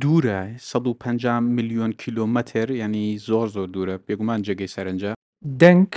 دوورە 0.01 0.41
150 0.59 1.41
میلیۆن 1.57 1.93
کیلۆمەتر 2.03 2.69
ینی 2.83 3.07
زۆر 3.29 3.47
زۆر 3.57 3.69
دوورە 3.75 3.97
پێگومان 4.07 4.39
جێگەی 4.47 4.73
سەرنجە 4.75 5.13
دەنگ 5.61 5.91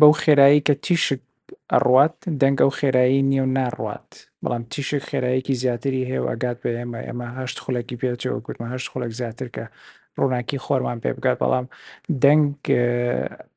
بەو 0.00 0.12
خێرایی 0.22 0.64
کە 0.66 0.74
تیشک 0.84 1.20
ئەڕوات 1.74 2.14
دەنگ 2.40 2.56
ئەو 2.62 2.70
خێرایی 2.78 3.20
نییە 3.30 3.42
و 3.44 3.52
ناڕوات 3.58 4.08
بەڵام 4.42 4.62
تیشێک 4.72 5.02
خێراییکی 5.10 5.54
زیاتری 5.62 6.02
هەیە 6.10 6.20
ئەگات 6.30 6.56
بە 6.62 6.70
ئێمە 6.78 7.00
ئێمە 7.08 7.26
هەشت 7.38 7.58
خولەکی 7.64 7.96
پێچەوە 8.00 8.38
گوتمە 8.46 8.66
هەشت 8.74 8.88
خولەک 8.92 9.12
زیاتر 9.20 9.48
کە 9.56 9.64
ڕووناکی 10.18 10.62
خۆرمان 10.64 10.98
پێ 11.02 11.10
بگات 11.16 11.36
بەڵام 11.42 11.66
دەنگ 12.24 12.46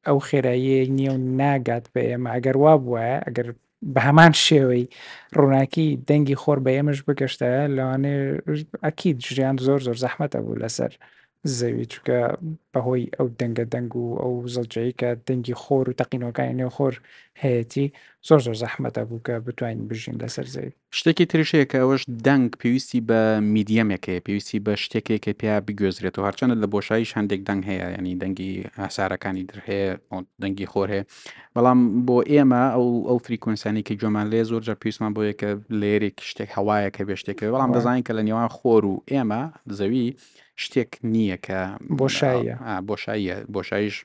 ئەو 0.07 0.17
خێراییە 0.27 0.79
نییە 0.97 1.11
و 1.15 1.19
ناگات 1.39 1.85
بە 1.93 2.01
ئێمە 2.09 2.29
ئەگەر 2.35 2.55
وا 2.63 2.73
بووە 2.83 3.03
ئەگەر 3.27 3.47
بە 3.93 3.99
هەمان 4.07 4.33
شێوەی 4.45 4.85
ڕووناکی 5.39 5.87
دەنگی 6.09 6.39
خۆر 6.41 6.57
بە 6.65 6.71
ئێمەش 6.75 6.99
بگەشتە 7.07 7.51
لەوانێ 7.75 8.13
ئەکیید 8.85 9.17
ژیان 9.35 9.55
زۆر 9.65 9.79
زۆر 9.87 9.97
زەحمەتە 10.03 10.39
بوو 10.43 10.61
لەسەر 10.63 10.93
زەوی 11.57 11.85
چکە 11.93 12.19
بەهۆی 12.73 13.05
ئەو 13.17 13.27
دەنگە 13.39 13.65
دەنگ 13.73 13.91
و 13.95 14.03
ئەو 14.21 14.35
زەلجەی 14.55 14.91
کە 14.99 15.09
دەنگی 15.27 15.55
خۆر 15.61 15.85
و 15.89 15.97
تەقینۆکانی 15.99 16.53
نێو 16.59 16.71
خۆر 16.77 16.93
هەیەی 17.43 17.87
زۆر 18.27 18.39
زۆر 18.45 18.55
زەحمەتە 18.63 19.03
بوو 19.09 19.19
کە 19.27 19.33
بتوانین 19.47 19.87
بژین 19.87 20.15
لەسەر 20.23 20.47
زەوی 20.55 20.71
شتێکی 20.97 21.25
تریشەیە 21.31 21.65
کە 21.71 21.77
ئەوەش 21.83 22.03
دەنگ 22.27 22.47
پێویستی 22.61 22.99
بە 23.09 23.19
میدیەمێکەیە 23.55 24.19
پێویستی 24.25 24.59
بە 24.65 24.73
شتێکێک 24.85 25.21
کە 25.25 25.31
پێیا 25.39 25.57
بگوێزرێت 25.67 26.15
و 26.17 26.25
هەرچەنە 26.27 26.55
لە 26.63 26.67
بۆشایش 26.73 27.09
هەندێک 27.17 27.41
دەنگ 27.47 27.61
هەیە 27.69 27.87
ینی 27.97 28.15
دەنگی 28.23 28.51
هاسارەکانی 28.83 29.43
درهەیە 29.49 29.91
دەنگی 30.41 30.67
خۆر 30.73 30.87
هەیە 30.93 31.03
بەڵام 31.55 31.79
بۆ 32.07 32.17
ئێمە 32.31 32.63
ئەو 32.75 32.87
ئەو 33.09 33.17
فریکونسانی 33.25 33.83
کە 33.87 33.93
جۆمان 34.01 34.27
لێ 34.31 34.41
زۆر 34.49 34.61
جە 34.67 34.73
پێویستمان 34.81 35.11
بۆیە 35.15 35.33
کە 35.41 35.49
لێرێک 35.81 36.17
شتێک 36.29 36.49
هەوایە 36.57 36.89
کە 36.95 37.01
بێ 37.07 37.15
شتێکەکە 37.21 37.47
بەڵام 37.55 37.71
دەزانین 37.75 38.03
کە 38.07 38.13
لە 38.17 38.23
نێوان 38.27 38.49
خۆر 38.57 38.83
و 38.91 38.95
ئێمە 39.11 39.41
زەوی 39.79 40.07
شتێک 40.63 40.89
نییە 41.13 41.37
کە 41.47 41.59
بۆشایە 41.99 42.55
بۆشایە 42.89 43.35
بۆشایش 43.55 43.95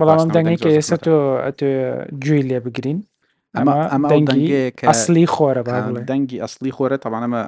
بەڵام 0.00 0.28
دەنگی 0.36 0.56
کە 0.64 0.68
ئێستا 0.76 0.96
تۆ 1.04 1.16
گوێی 2.24 2.42
لێ 2.48 2.58
بگرین 2.66 2.98
ئەمە 3.56 3.74
ئەمە 3.92 4.08
ئەسلی 4.90 5.26
خۆرە 5.34 5.62
دەنگی 6.10 6.38
ئەسلی 6.44 6.72
خۆرە 6.76 6.96
تەوانەمە 7.04 7.42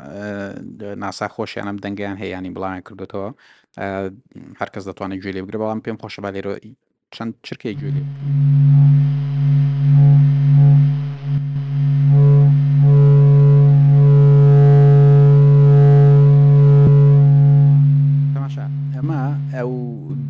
ناسا 1.03 1.29
خۆشیانم 1.35 1.77
دەنگیان 1.85 2.17
هەیەیانی 2.23 2.55
بڵیان 2.57 2.83
کردوێتەوە 2.87 3.29
هەرکەس 4.61 4.85
دەتوانێت 4.89 5.21
گوێ 5.23 5.33
لێ 5.35 5.43
بگرە 5.45 5.59
بەڵام 5.63 5.81
پێم 5.85 5.97
خۆشە 6.03 6.21
با 6.25 6.31
لێرە 6.35 6.53
چەند 7.15 7.33
چرکی 7.47 7.73
گوێ 7.81 7.91
لێ. 7.95 8.03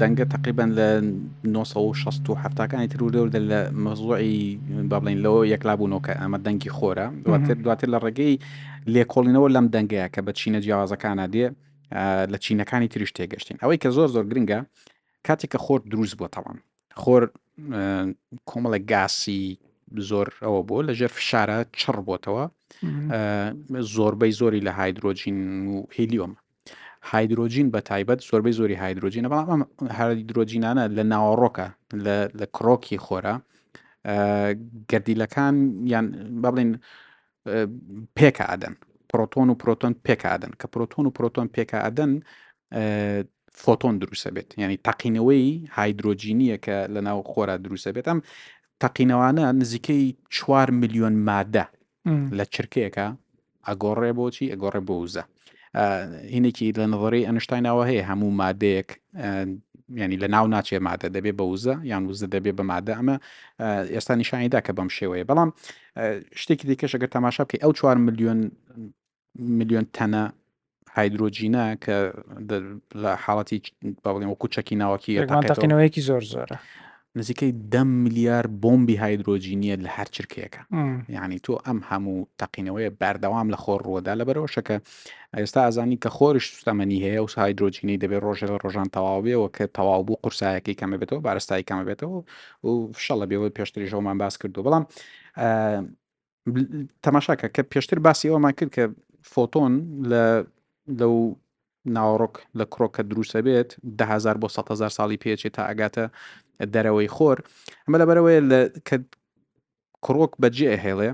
دەنگە 0.01 0.25
تقریبان 0.35 0.71
لە 0.79 1.03
1960 1.45 2.67
کانی 2.71 2.89
ترودەوردە 2.89 3.39
لە 3.39 3.71
مەزوعی 3.85 4.57
با 4.91 5.01
بڵین 5.01 5.23
لەوە 5.25 5.47
یەکلابوونەوەکە 5.53 6.13
ئەمە 6.21 6.39
دەنگی 6.47 6.71
خۆرە 6.77 7.07
دواتر 7.25 7.55
دواتر 7.65 7.89
لە 7.95 7.99
ڕێگەی 8.05 8.37
لێکۆڵینەوە 8.95 9.49
لەم 9.57 9.67
دەنگەیە 9.75 10.09
کە 10.15 10.21
بە 10.27 10.33
چینە 10.39 10.61
جیاوازەکانە 10.65 11.27
دێ 11.33 11.47
لە 12.33 12.39
چینەکانی 12.45 12.89
تریش 12.93 13.11
تێگەشتین 13.19 13.57
ئەوەی 13.63 13.79
کە 13.83 13.89
زۆر 13.97 14.09
زۆر 14.15 14.25
گرنگە 14.31 14.61
کاتێک 15.29 15.51
کە 15.55 15.59
خۆر 15.65 15.81
دروست 15.93 16.15
بۆ 16.21 16.27
تەوان 16.35 16.57
خۆر 17.03 17.23
کۆمەڵە 18.51 18.79
گاسی 18.93 19.45
زۆر 20.09 20.29
ئەوە 20.45 20.63
بۆ 20.69 20.79
لەژێر 20.89 21.11
فشارە 21.17 21.59
چڕ 21.81 21.97
بۆتەوە 22.09 22.45
زۆربەی 23.95 24.33
زۆری 24.41 24.61
لە 24.67 24.73
هایدروۆجین 24.79 25.39
و 25.73 25.79
هیلیۆمە 25.97 26.41
هایدروۆژین 27.11 27.71
بە 27.73 27.81
تایبەت 27.91 28.21
زۆربەی 28.29 28.53
زۆری 28.61 28.77
هایدروۆژینە 28.83 29.29
بەڵام 29.35 29.61
هایدروۆژینانە 29.99 30.85
لە 30.97 31.03
ناوەڕۆکە 31.13 31.69
لە 32.39 32.47
کڕۆکی 32.57 32.99
خۆرە 33.07 33.35
گردیلەکان 34.91 35.55
یان 35.93 36.07
با 36.43 36.51
بڵین 36.55 36.71
پێکە 38.19 38.45
ئادەن 38.51 38.75
پرۆتۆن 39.11 39.47
و 39.51 39.55
پرۆتۆن 39.63 39.93
پێکادن 40.07 40.53
کە 40.61 40.67
پرۆتۆن 40.75 41.05
و 41.07 41.13
پرۆتۆن 41.17 41.47
پێکادن 41.57 42.13
فۆتۆن 43.63 43.95
دروستە 44.03 44.31
بێت 44.35 44.49
ینی 44.63 44.79
تەقینەوەی 44.89 45.47
هایدروۆژینیە 45.79 46.57
کە 46.65 46.77
لە 46.95 47.01
ناو 47.07 47.19
خۆرا 47.33 47.57
دروستە 47.65 47.91
بێت 47.95 48.07
ئەم 48.11 48.19
تەقینەوانە 48.83 49.45
نزیکەی 49.61 50.07
4 50.37 50.71
میلیۆن 50.81 51.15
مادە 51.29 51.65
لە 52.39 52.45
چرکەیەەکە 52.55 53.07
ئەگۆڕێ 53.69 54.13
بۆچی 54.19 54.51
ئەگۆڕێ 54.53 54.81
بۆ 54.89 54.95
وزە 55.07 55.23
هینێکی 56.35 56.69
لە 56.79 56.85
نظڕی 56.93 57.23
ئەنشتینەوە 57.29 57.83
هەیە 57.91 58.03
هەموو 58.11 58.37
مادەیەک 58.41 58.89
ینی 60.03 60.17
لە 60.25 60.29
ناو 60.35 60.47
ناچێ 60.55 60.79
مادە 60.89 61.07
دەبێت 61.17 61.37
بە 61.39 61.45
وزە 61.53 61.75
یان 61.91 62.03
وزە 62.11 62.27
دەبێت 62.35 62.55
بە 62.59 62.65
مادە 62.73 62.93
ئەمە 62.99 63.17
ئێستا 63.95 64.15
نیشانیدا 64.23 64.61
کە 64.67 64.73
بەم 64.79 64.89
شێوەیە 64.99 65.25
بەڵام 65.31 65.51
شتێکی 66.43 66.67
دیکەشەگە 66.71 67.09
تەماشا 67.17 67.43
بکە 67.47 67.57
ئەو 67.63 67.73
4 67.73 67.97
میلیۆن 68.07 68.41
میلیۆن 69.59 69.87
تەنە 69.97 70.23
هایدروۆجینە 70.97 71.65
کە 71.85 71.97
لە 73.03 73.11
حاڵەتی 73.25 73.59
باڵێن 74.05 74.29
وەکو 74.33 74.47
چەکی 74.55 74.75
ناوەکی 74.83 75.13
ێتاقینەوەیەکی 75.21 76.03
زۆر 76.09 76.23
زۆرە 76.33 76.57
نزیکەی 77.17 77.53
ده 77.73 77.83
میلیار 77.83 78.45
بۆمبی 78.47 78.97
هایدرۆجینیە 79.05 79.77
لە 79.85 79.91
هەر 79.97 80.09
چرکەیەەکە 80.15 80.63
یعنی 81.09 81.39
تۆ 81.39 81.55
ئەم 81.67 81.79
هەموو 81.91 82.27
تەقینەوەی 82.43 82.91
بەردەوام 83.01 83.49
لە 83.55 83.59
خۆر 83.63 83.81
ڕووەدا 83.87 84.15
لە 84.21 84.25
بەرەوەشەکە 84.29 84.77
ئێستا 85.37 85.61
ئازانی 85.67 85.99
کە 86.05 86.11
خۆریش 86.17 86.47
سوستەمەنی 86.53 86.99
هەیە 87.07 87.21
و 87.25 87.29
هایدرۆجینی 87.41 87.97
دەبێت 88.03 88.23
ڕۆژە 88.27 88.47
لە 88.53 88.57
ڕۆژان 88.65 88.89
تەواوێەوە 88.97 89.49
کە 89.57 89.65
تەواو 89.77 90.05
بوو 90.07 90.17
قورسایەکەی 90.25 90.77
کەمە 90.81 90.97
بێتەوە 91.01 91.21
بارستایی 91.27 91.65
کەمە 91.71 91.85
بێتەوە 91.89 92.17
و 92.67 92.93
شەڵە 93.07 93.27
بێەوە 93.31 93.49
پێشتری 93.59 93.91
ژەومان 93.91 94.17
باس 94.23 94.35
کردو 94.41 94.63
بەڵام 94.67 94.85
تەماشاکە 97.05 97.47
کە 97.57 97.63
پێشتر 97.73 97.99
باسی 98.07 98.27
ئەوەمان 98.31 98.53
کرد 98.59 98.71
کە 98.77 98.85
فۆتۆن 99.33 99.73
لە 100.11 100.23
لەو 101.01 101.15
ناوەڕۆک 101.97 102.37
لە 102.59 102.65
کڕۆکە 102.73 103.03
دروسە 103.11 103.39
بێت 103.47 103.71
دههزار 104.01 104.37
بۆ 104.43 104.47
١هزار 104.59 104.91
ساڵی 104.99 105.17
پێچێت 105.25 105.53
تا 105.57 105.63
ئەگاتە 105.71 106.05
دەرەوەی 106.75 107.09
خۆر 107.17 107.39
ئەمە 107.87 107.97
لەبەرەوەی 108.03 108.39
کە 108.89 108.97
کڕۆک 110.05 110.33
بەجێ 110.43 110.73
هێڵێ 110.85 111.11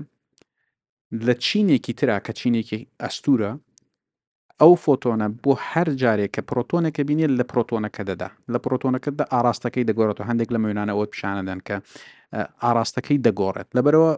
لە 1.25 1.33
چینێکی 1.45 1.93
ترا 1.99 2.17
کە 2.25 2.31
چینێکی 2.39 2.79
ئەستورە 3.03 3.51
ئەو 4.61 4.73
فۆتۆنە 4.85 5.27
بۆ 5.43 5.51
هەر 5.69 5.87
جارێک 6.01 6.31
کە 6.35 6.41
پرۆتۆنەکە 6.49 7.01
بینێت 7.09 7.31
لە 7.39 7.43
پرۆتۆنەکە 7.51 8.01
دەدا 8.09 8.29
لە 8.53 8.57
پرۆتۆنەکەدا 8.63 9.23
ئاراستەکەی 9.33 9.85
دەگۆڕێتەوە 9.89 10.29
هەندێک 10.29 10.49
لە 10.55 10.59
میێنانەوە 10.63 11.03
پیشانەدەن 11.11 11.59
کە 11.67 11.75
ئاراستەکەی 12.63 13.17
دەگۆڕێت 13.25 13.69
لەبەرەوە 13.77 14.11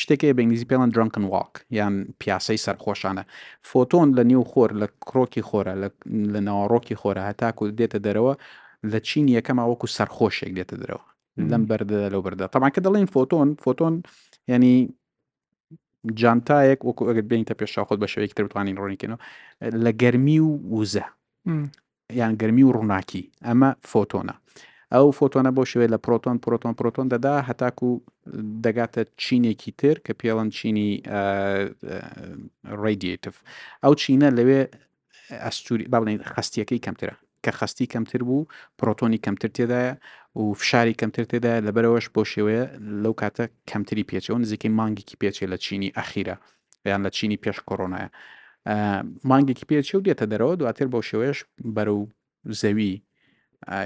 شتێکی 0.00 0.34
بەنگلیزی 0.38 0.66
پێڵەن 0.70 0.90
درنکن 0.94 1.24
واک 1.34 1.52
یان 1.78 1.94
پیاسەی 2.20 2.58
سەرخۆشانە 2.64 3.24
فۆتۆن 3.70 4.08
لە 4.16 4.22
نیو 4.30 4.42
خۆر 4.50 4.70
لە 4.80 4.86
کڕۆکی 5.08 5.42
خۆرە 5.48 5.74
لە 6.32 6.40
ناوەڕۆکی 6.48 6.96
خۆرە 7.00 7.22
هەتاکو 7.28 7.62
دێتە 7.78 7.98
دەرەوە 8.06 8.34
لە 8.90 9.00
چین 9.08 9.24
یەکەما 9.38 9.64
وەکو 9.70 9.86
سەرخۆشێک 9.96 10.52
دێتە 10.58 10.76
درەوە 10.82 11.02
لەم 11.52 11.62
بەردە 11.70 11.98
لەو 12.12 12.22
بەردا 12.26 12.46
تەماکە 12.54 12.80
دەڵێن 12.86 13.06
فۆتۆن 13.14 13.48
فۆتۆن 13.64 13.94
ینی 14.52 14.74
جانتایەک 16.20 16.80
وەکو 16.88 17.02
ئەگەر 17.08 17.24
بینتە 17.30 17.54
پێشاخۆت 17.60 17.98
بە 18.02 18.06
شوەیەکتر 18.12 18.42
بتوانین 18.46 18.76
ڕۆنیکەنەوە 18.82 19.18
لە 19.84 19.90
گەرمی 20.02 20.38
و 20.46 20.50
وزە 20.80 21.06
یان 22.20 22.32
گەرمی 22.40 22.64
و 22.66 22.72
ڕووناکی 22.76 23.22
ئەمە 23.46 23.70
فۆتۆنە 23.90 24.34
ئەو 24.94 25.06
فۆتۆنە 25.18 25.50
بۆ 25.56 25.62
شوێ 25.72 25.86
لە 25.94 25.98
پرۆتۆن 26.04 26.36
پرۆتۆن 26.44 26.74
پرۆتۆن 26.78 27.06
دەدا 27.14 27.34
هەتاکو 27.48 27.88
دەگاتە 28.64 29.02
چینێکی 29.22 29.72
تر 29.80 29.96
کە 30.06 30.12
پێڵەن 30.20 30.48
چینی 30.58 30.88
ڕیدیتف 32.82 33.34
ئەو 33.84 33.92
چینە 34.02 34.28
لەوێ 34.38 34.62
ئەستوری 35.44 35.84
با 35.92 35.98
بڵین 36.00 36.20
خستیەکەی 36.34 36.80
کەمترە 36.84 37.16
کە 37.44 37.50
خستی 37.58 37.86
کەمتر 37.94 38.20
بوو 38.28 38.46
پرۆتۆنی 38.78 39.18
کەمتر 39.26 39.48
تێدایە 39.58 39.92
و 40.36 40.42
فشاری 40.60 40.94
کەمتر 41.00 41.24
تێدایە 41.30 41.58
لەبەرەوەش 41.66 42.06
بۆ 42.14 42.22
شێوەیە 42.32 42.64
لەو 43.02 43.14
کاتە 43.20 43.44
کەمتری 43.70 44.04
پێچەوە 44.10 44.38
نزیکەی 44.44 44.72
مانگێکی 44.78 45.16
پێچێ 45.22 45.46
لە 45.52 45.56
چینی 45.64 45.90
ئەخیرە 45.98 46.36
یان 46.90 47.00
لە 47.06 47.10
چینی 47.16 47.38
پێش 47.44 47.58
کۆڕۆنایە 47.68 48.08
مانگێکی 49.30 49.66
پێچی 49.70 49.94
و 49.96 50.04
دێتە 50.06 50.26
دەرەوە 50.32 50.54
دواتر 50.60 50.86
بۆ 50.94 51.00
شێوەیەش 51.08 51.38
بەرە 51.76 51.92
و 52.00 52.04
زەوی 52.60 52.90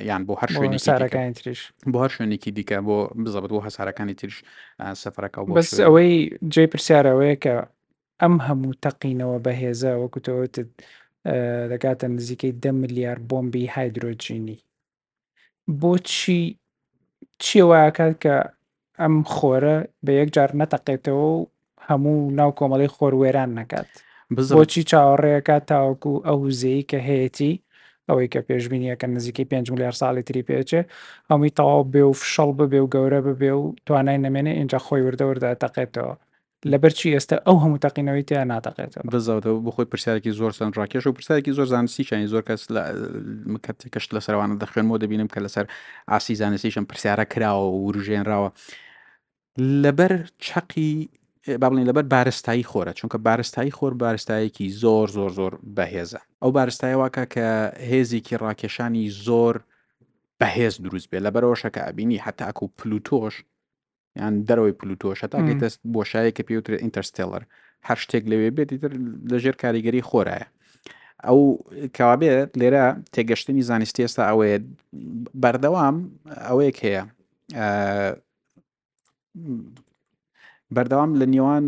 یان 0.08 0.22
بۆ 0.28 0.34
هەر 0.40 0.50
شوێنی 0.54 0.78
سارەکانی 0.88 1.32
تریش 1.38 1.60
بۆ 1.92 1.98
هەر 2.04 2.10
شوێنێکی 2.16 2.50
دیکە 2.56 2.78
بۆ 2.88 2.98
بزەبت 3.24 3.50
بۆ 3.54 3.58
هەسارەکانی 3.66 4.14
تریش 4.20 4.36
سەفرەکە 5.02 5.38
بەس 5.58 5.70
ئەوەی 5.86 6.12
جێ 6.54 6.64
پرسیارەوەیە 6.72 7.36
کە 7.44 7.54
ئەم 8.22 8.34
هەموو 8.46 8.78
تەقینەوە 8.84 9.36
بەهێزە 9.44 9.92
وەکوتەوەت 10.02 10.54
دەکاتە 11.72 12.04
نزیکەی 12.16 12.52
ده 12.62 12.70
ملیار 12.82 13.18
بۆمبی 13.30 13.64
هایدروجینی 13.76 14.58
بۆچی 15.80 16.40
چیەوەکات 17.44 18.14
کە 18.22 18.36
ئەم 19.00 19.14
خۆرە 19.34 19.76
بە 20.04 20.12
یەک 20.20 20.28
جار 20.36 20.50
نەتەقێتەوە 20.60 21.26
و 21.36 21.38
هەموو 21.88 22.18
ناو 22.38 22.50
کۆمەڵی 22.58 22.92
خۆروێران 22.96 23.50
نکات 23.60 23.88
بۆچی 24.54 24.82
چاوەڕێەکە 24.90 25.56
تاوەکو 25.70 26.12
ئەو 26.26 26.38
زەی 26.60 26.82
کە 26.90 26.98
هەیەی 27.08 27.54
ئەوەی 28.08 28.28
کە 28.32 28.40
پێشببینیەکە 28.48 29.06
نزیکی 29.14 29.44
5 29.50 29.70
میلیار 29.72 29.94
ساڵی 30.00 30.22
تری 30.28 30.46
پێچێ 30.48 30.80
ئەمی 31.30 31.50
تەواو 31.58 31.82
بێ 31.92 32.02
و 32.10 32.18
فشەڵ 32.20 32.50
ببێ 32.58 32.80
و 32.82 32.90
گەورە 32.94 33.20
ببێ 33.28 33.52
و 33.60 33.74
توانای 33.86 34.18
نامێنێ 34.24 34.52
اینجا 34.60 34.78
خۆی 34.86 35.02
وردە 35.06 35.24
وردە 35.30 35.50
تەقێتەوە 35.62 36.14
لەبەرچی 36.72 37.14
ئێستا 37.16 37.36
ئەو 37.46 37.56
هەموو 37.62 37.82
تەقینەوەی 37.84 38.24
تیا 38.28 38.42
ناتەقێتەوە 38.52 39.04
بزەوتەوە 39.14 39.58
بخۆی 39.66 39.88
پرسیارێکی 39.92 40.32
زۆر 40.38 40.52
سند 40.58 40.72
ڕاکێش 40.78 41.04
و 41.06 41.16
پرسیارێکی 41.16 41.52
زۆر 41.58 41.66
زانستیشانی 41.74 42.26
زۆر 42.32 42.42
کەس 42.48 42.62
کەشت 43.94 44.10
لە 44.16 44.20
سەروانە 44.26 44.56
دەخوێنەوە 44.62 44.96
دەبینم 45.02 45.28
کە 45.34 45.38
لەسەر 45.44 45.66
ئاسی 46.10 46.34
زانستیشم 46.42 46.84
پرسیارە 46.90 47.24
کراوە 47.32 47.66
و 47.72 47.78
وروژێنراوە 47.86 48.48
لەبەر 49.84 50.12
چقی 50.46 50.90
بابڵین 51.62 51.86
لەبەر 51.90 52.04
بارستایی 52.14 52.64
خۆرە 52.70 52.92
چونکە 52.98 53.16
بارستایی 53.26 53.72
خۆر 53.78 53.92
بارستایەکی 54.02 54.68
زۆر 54.82 55.06
زۆر 55.16 55.30
زۆر 55.38 55.52
بەهێزە 55.76 56.20
ئەو 56.42 56.50
بارستایە 56.56 56.96
واکە 57.02 57.24
کە 57.34 57.46
هێزیکی 57.90 58.36
ڕاکێشانی 58.44 59.04
زۆر 59.26 59.54
بەهێز 60.40 60.74
دروست 60.84 61.06
بێ 61.12 61.18
لەبەرەوە 61.26 61.56
شەکە 61.62 61.80
ئابینی 61.86 62.22
هەتاکو 62.24 62.64
و 62.66 62.72
پلوتۆش 62.78 63.34
یان 64.18 64.44
دەرەوەی 64.48 64.74
پلوتۆشە 64.80 65.26
تاگەیتە 65.34 65.68
بۆشایە 65.94 66.30
کە 66.36 66.42
پێوترێت 66.48 66.80
ئینتەرستێلەر 66.84 67.42
هەر 67.88 67.98
شتێک 68.04 68.24
لەوێ 68.30 68.48
بێتی 68.56 68.78
تر 68.82 68.92
لەژێر 69.30 69.56
کاریگەری 69.62 70.06
خۆرایە 70.08 70.46
ئەو 71.26 71.40
کاوابێت 71.96 72.50
لێرە 72.60 72.84
تێگەشتنی 73.14 73.62
زانستی 73.70 74.02
ئێستا 74.04 74.22
ئەوەیە 74.30 74.58
بەردەوام 75.42 75.96
ئەوەیەک 76.48 76.76
هەیە 76.84 77.02
بەردەوام 80.76 81.10
لە 81.20 81.26
نێوان 81.34 81.64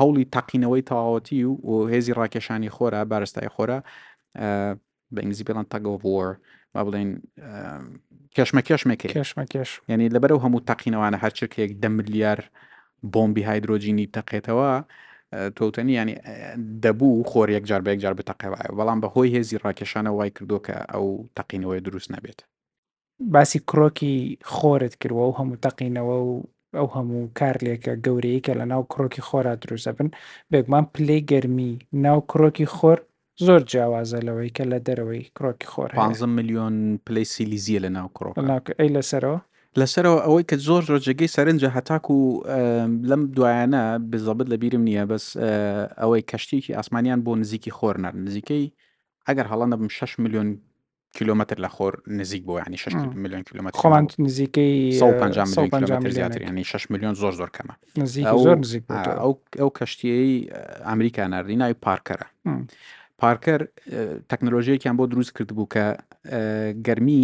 هەوڵی 0.00 0.24
تەقینەوەی 0.34 0.86
تەواوەتی 0.88 1.40
و 1.44 1.52
و 1.70 1.74
هێزی 1.92 2.12
ڕاکێشانی 2.18 2.70
خۆرە 2.76 3.00
بارستای 3.10 3.50
خۆرە 3.54 3.78
بە 5.14 5.18
ئنگزی 5.24 5.44
پێڵان 5.48 5.66
تەگەڤۆر 5.72 6.28
ما 6.74 6.80
بڵین 6.86 7.10
کەشمە 8.38 8.60
کەشمێکی 8.70 9.08
کەشمە 9.18 9.44
کەش 9.54 9.70
یعنی 9.90 10.06
لەبەرەو 10.14 10.40
هەموو 10.44 10.64
تەقینەوانە 10.68 11.18
هەرچێکەیەک 11.24 11.72
ده 11.82 11.88
ملیار 11.98 12.40
بۆمبی 13.12 13.42
هایدرۆجینی 13.50 14.06
تەقێتەوە 14.16 14.72
تۆتەنی 15.56 15.94
ینی 16.00 16.16
دەبوو 16.84 17.26
خۆر 17.30 17.48
یەکجار 17.56 17.80
بە 17.84 17.88
یەکجار 17.92 18.14
بتەقێوایە 18.20 18.70
بەڵام 18.78 18.98
بە 19.02 19.08
هۆی 19.14 19.32
هێزی 19.36 19.60
ڕاکێشانە 19.64 20.10
وای 20.12 20.30
کردو 20.36 20.58
کە 20.66 20.74
ئەو 20.94 21.06
تەقینەوەی 21.36 21.80
دروست 21.86 22.08
نەبێت 22.14 22.38
باسی 23.34 23.58
کڕۆکی 23.68 24.14
خۆرت 24.54 24.94
کردووە 25.02 25.24
و 25.28 25.36
هەموو 25.38 25.60
تەقینەوە 25.64 26.16
و 26.26 26.32
ئەو 26.78 26.88
هەموو 26.96 27.22
کارلێکە 27.38 27.92
گەورەیە 28.04 28.40
کە 28.46 28.52
لە 28.60 28.64
ناو 28.72 28.82
کڕۆکی 28.92 29.22
خۆرا 29.28 29.54
دروزە 29.62 29.90
بن 29.98 30.08
بێگومان 30.50 30.84
پلەی 30.94 31.20
گەرمی 31.30 31.70
ناو 32.06 32.18
کڕۆکی 32.30 32.66
خۆر 32.76 32.98
زۆر 33.46 33.60
جیاوازە 33.72 34.18
لەوەی 34.26 34.50
کە 34.56 34.64
لە 34.72 34.78
دەرەوەی 34.88 35.22
کڕۆکی 35.36 35.66
خۆر 35.66 35.90
15 35.94 36.26
میلیۆن 36.26 36.98
پلی 37.06 37.24
سیلیزیە 37.24 37.80
لە 37.84 37.88
ناو 37.96 38.08
کڕۆ 38.18 38.30
ئەی 38.78 38.88
لەسەرەوە 38.96 39.38
لەسەرەوە 39.80 40.20
ئەوەی 40.26 40.44
کە 40.50 40.56
زۆر 40.66 40.82
ڕۆژێگەی 40.92 41.30
سەرنجە 41.36 41.68
هەتاکو 41.76 42.14
و 42.14 42.32
لەم 43.10 43.22
دوایانە 43.36 43.82
بزەبت 44.10 44.46
لە 44.52 44.56
بیرم 44.62 44.82
نییە 44.88 45.04
بەس 45.10 45.26
ئەوەی 46.00 46.22
کەشتێکی 46.30 46.72
ئاسمانیان 46.78 47.20
بۆ 47.26 47.32
نزیکی 47.42 47.70
خۆرنەر 47.78 48.12
نزیکەی 48.26 48.66
ئەگەر 49.28 49.46
هەڵان 49.52 49.68
دەبم 49.72 49.88
6 49.88 50.18
میلیۆن 50.22 50.48
کیلومتر 51.16 51.56
لە 51.64 51.68
خۆر 51.76 51.92
نزیک 52.18 52.42
بۆ 52.48 52.54
ینی 52.66 52.76
6 52.76 52.94
میلیۆن 53.22 53.42
کیلومتر 53.48 53.78
خۆمان 53.82 54.06
نزیکەی 54.18 54.98
50 54.98 56.10
زیاتر 56.10 56.42
ینی 56.42 56.64
6 56.64 56.86
میلیۆن 56.92 57.14
زۆر 57.14 57.32
زۆر 57.40 57.50
کەمە 57.56 57.74
نزیک 57.98 58.26
زۆر 58.44 58.56
نزیک 58.64 58.84
ئەو 59.58 59.70
کەشتیەی 59.78 60.48
ئەمریکا 60.90 61.26
نردی 61.34 61.56
ناوی 61.56 61.74
پارکەرە. 61.86 62.26
پارکەر 63.22 63.60
تەکنۆلۆژیەکیان 64.30 64.94
بۆ 64.98 65.04
دروست 65.12 65.32
کرد 65.36 65.48
بوو 65.58 65.66
کە 65.74 65.84
گەرمی 66.86 67.22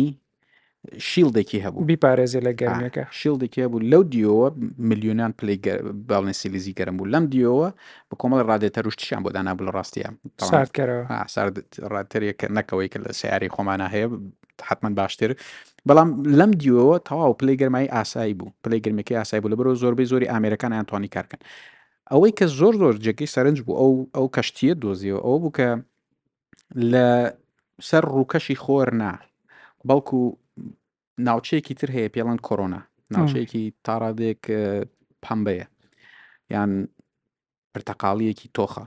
شیلدێکی 1.11 1.59
هەبوو 1.67 1.85
بیپارێزی 1.91 2.41
لە 2.47 2.53
گەرمەکە 2.61 3.05
شیلدێکی 3.21 3.61
هەبوو 3.65 3.85
لەو 3.93 4.03
دیەوە 4.13 4.47
میلیۆنان 4.91 5.33
پلی 5.39 5.57
باڵێن 6.09 6.37
سیلیزی 6.41 6.73
گەرم 6.79 6.95
بوو 6.99 7.13
لەم 7.15 7.25
دیەوە 7.33 7.67
بە 8.11 8.15
کۆمەڵ 8.21 8.41
ڕادێتە 8.51 8.81
روشتیان 8.87 9.23
بۆ 9.25 9.31
دانا 9.37 9.53
بڵ 9.59 9.67
ڕاستیە 9.77 10.09
ڕاتریە 11.95 12.35
کە 12.41 12.47
نەکەوەی 12.57 12.89
کە 12.93 12.99
لە 13.05 13.11
سیاری 13.21 13.49
خۆمانە 13.55 13.87
هەیە 13.95 14.07
حتمما 14.69 14.91
باشتر 15.01 15.31
بەڵام 15.89 16.09
لەم 16.39 16.53
دیەوە 16.61 16.95
تەواو 17.09 17.33
پلی 17.41 17.57
گەرمایی 17.61 17.93
ئاسایی 17.97 18.35
بوو 18.39 18.51
پلی 18.65 18.79
گرمێکی 18.85 19.15
ئاسایی 19.21 19.41
بوو 19.43 19.53
لە 19.53 19.57
بەرەوە 19.59 19.77
زۆربەی 19.83 20.07
زۆری 20.13 20.31
ئامریکان 20.33 20.73
ئەتوانی 20.79 21.11
کارکن 21.17 21.41
ئەوەی 22.13 22.33
کە 22.39 22.47
زۆر 22.59 22.75
زۆر 22.83 22.95
جێکی 23.05 23.33
سەرنج 23.35 23.59
بوو 23.67 23.79
ئەو 23.81 23.93
ئەو 24.17 24.27
کەشتیە 24.37 24.75
دۆزیەوە 24.83 25.21
ئەو 25.27 25.37
بووکە 25.43 25.71
لە 26.93 27.07
سەر 27.89 28.05
ڕووکەشی 28.17 28.57
خۆر 28.65 28.89
نا 29.01 29.13
بەڵکو 29.89 30.19
ناوچەیەکی 31.27 31.75
تر 31.81 31.91
هەیە 31.97 32.13
پێڵەن 32.15 32.39
کۆرۆنا 32.47 32.81
ناوچەیەکی 33.15 33.65
تاڕادێک 33.87 34.43
پەمبەیە 35.25 35.67
یان 36.55 36.71
پرتەقاڵیەکی 37.73 38.49
تۆخە 38.57 38.85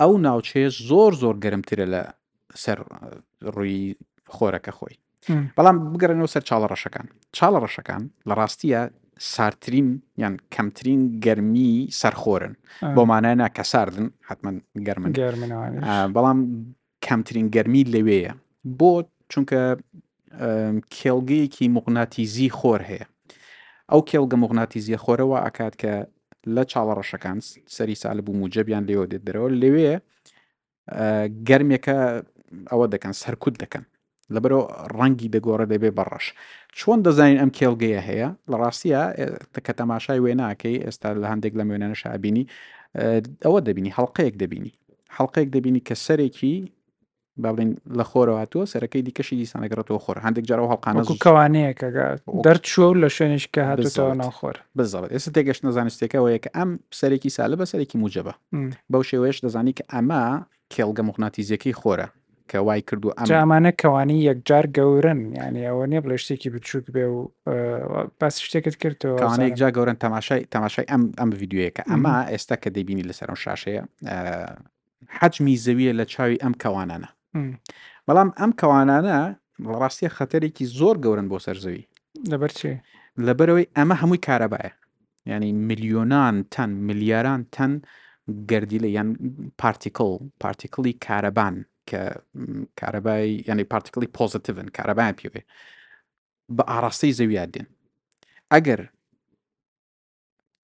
ئەو 0.00 0.12
ناوچەیە 0.26 0.68
زۆر 0.88 1.12
زۆر 1.22 1.36
گەرمترە 1.44 1.86
لە 1.94 2.02
سەر 2.62 2.78
ڕووی 3.54 3.84
خۆرەکە 4.34 4.72
خۆی 4.78 4.96
بەڵام 5.56 5.76
بگەرنەوە 5.92 6.30
سەر 6.34 6.42
چاڵە 6.48 6.66
ڕەشەکان 6.72 7.06
چاڵە 7.36 7.58
ڕەشەکان 7.64 8.02
لە 8.28 8.34
ڕاستیە 8.40 8.82
سارترین 9.18 10.02
یان 10.18 10.36
کەمترین 10.54 11.20
گەرمی 11.24 11.88
سەرخۆرن 12.00 12.52
بۆمانە 12.96 13.32
نا 13.40 13.48
کە 13.56 13.62
ساردن 13.72 14.10
حتمما 14.28 14.50
گەرمن 14.86 15.10
بەڵام 16.14 16.38
کەمترین 17.06 17.46
گەرمی 17.54 17.82
لەوەیە 17.94 18.32
بۆ 18.78 18.92
چونکە 19.32 19.60
کێڵگەیەکی 20.96 21.66
مقناتیزی 21.76 22.48
خۆر 22.58 22.80
هەیە 22.90 23.06
ئەو 23.92 24.00
کێڵگە 24.10 24.36
مقناتیزیە 24.44 24.98
خۆرەوە 25.04 25.36
ئاکات 25.44 25.74
کە 25.82 25.92
لە 26.54 26.62
چاوە 26.72 26.92
ڕەشەکان 26.98 27.38
سەری 27.76 27.94
ساال 28.02 28.20
بوو 28.26 28.38
موجەبیان 28.40 28.84
لێوە 28.88 29.06
دێت 29.10 29.22
دەرەوە 29.26 29.48
لەوێ 29.62 29.92
گەرمێکە 31.48 31.98
ئەوە 32.70 32.86
دەکەن 32.94 33.14
سەرکوت 33.20 33.54
دەکەن 33.62 33.84
لەبەرەوە 34.34 34.64
ڕەنگی 34.98 35.28
بگۆڕە 35.34 35.66
دەبێ 35.72 35.90
بەڕەش 35.98 36.26
چۆن 36.78 36.98
دەزانین 37.06 37.38
ئەم 37.42 37.50
کێڵگەیە 37.58 38.00
هەیە 38.08 38.28
لە 38.50 38.56
ڕاستیە 38.62 39.02
کە 39.66 39.72
تەماشای 39.80 40.20
وێناکەی 40.24 40.78
ئێستا 40.86 41.08
لە 41.22 41.26
هەندێک 41.32 41.52
لە 41.58 41.62
مێنانە 41.68 41.96
شابینی 42.02 42.44
ئەوە 43.44 43.58
دەبینی 43.66 43.90
هەڵلقەیەک 43.96 44.34
دەبینی 44.42 44.72
هەڵلقەیەک 45.16 45.48
دەبینی 45.56 45.80
کە 45.88 45.94
سەرێکی 46.06 46.56
بابلین 47.42 47.70
لە 47.98 48.04
خۆرەوە 48.10 48.38
هاتووە 48.42 48.64
سەرەکەی 48.72 49.02
دیکەشی 49.06 49.36
دیسانەگرێتەوە 49.40 50.00
خۆر 50.04 50.16
هەندێک 50.26 50.44
جارەوە 50.50 50.68
هەڵقانە 50.72 51.00
کەوانەیە 51.24 51.72
کە 51.80 51.88
دەرد 52.46 52.64
شوە 52.72 52.88
لە 53.02 53.08
شوێنشکە 53.16 53.62
هاتوەوە 53.70 54.14
ناخۆر 54.22 54.56
بزڵێت 54.78 55.10
ئێستا 55.14 55.30
تێگەشت 55.36 55.62
نزانستێکەوە 55.68 56.28
یەکە 56.34 56.50
ئەم 56.56 56.70
سەرێکی 57.00 57.30
سالە 57.36 57.54
بە 57.60 57.66
سەرێکی 57.72 57.96
موجبە 58.02 58.34
بەو 58.92 59.02
شێوەیەش 59.10 59.38
دەزانی 59.44 59.74
کە 59.78 59.84
ئەمە 59.92 60.22
کێڵگە 60.74 61.02
مخناتیزیەکەی 61.08 61.74
خۆرە 61.80 62.06
کە 62.50 62.58
وای 62.66 62.80
کردو 62.90 63.08
ئەمانە 63.18 63.70
کەوانی 63.82 64.16
یەکجار 64.30 64.64
گەورن 64.78 65.20
یعنی 65.38 65.60
ئەوە 65.68 65.84
نیە 65.90 66.00
بڵێ 66.04 66.16
شتێکی 66.24 66.48
بچووک 66.54 66.86
بێ 66.94 67.04
و 67.12 67.16
باس 68.20 68.34
شتێکت 68.46 68.74
کردەوەێکجا 68.82 69.68
گەورن 69.76 69.96
تەماشای 70.04 70.42
تەماشای 70.54 70.86
ئەم 70.92 71.02
ئەم 71.20 71.28
یددیوەکە 71.34 71.82
ئەمە 71.90 72.14
ئێستا 72.32 72.56
کە 72.62 72.68
دەبینی 72.76 73.06
لەسەر 73.08 73.26
ئەم 73.30 73.38
شاشەیە 73.44 73.82
حجمی 75.18 75.56
زەویە 75.64 75.92
لە 76.00 76.04
چاوی 76.12 76.38
ئەم 76.44 76.54
کەوانانە 76.62 77.10
بەڵام 78.06 78.28
ئەم 78.40 78.50
کەوانانە 78.60 79.18
ڕاستی 79.80 80.10
خەتەرێکی 80.16 80.64
زۆر 80.78 80.96
گەورن 81.04 81.26
بۆ 81.30 81.38
سەر 81.46 81.56
زەوی 81.64 81.82
لەبەر 82.30 82.52
چێ 82.58 82.72
لەبەرەوەی 83.26 83.66
ئەمە 83.76 83.94
هەمووی 84.00 84.22
کارەبایە 84.26 84.72
ینی 85.30 85.50
میلیۆنان 85.68 86.36
تەن 86.54 86.70
ملیاران 86.88 87.40
تەن 87.56 87.72
گردی 88.50 88.78
لە 88.84 88.88
یان 88.96 89.08
پارتیکل 89.62 90.10
پارتیکلی 90.42 90.94
کارەبان 91.06 91.56
کە 91.90 92.00
کارەبای 92.80 93.44
ینی 93.48 93.64
پارتیکلی 93.70 94.08
پۆزتیڤن 94.18 94.68
کارەبای 94.78 95.12
پێوێ 95.20 95.40
بە 96.56 96.62
ئاراستەی 96.70 97.12
زەویات 97.18 97.50
دێن 97.54 97.66
ئەگەر 98.52 98.80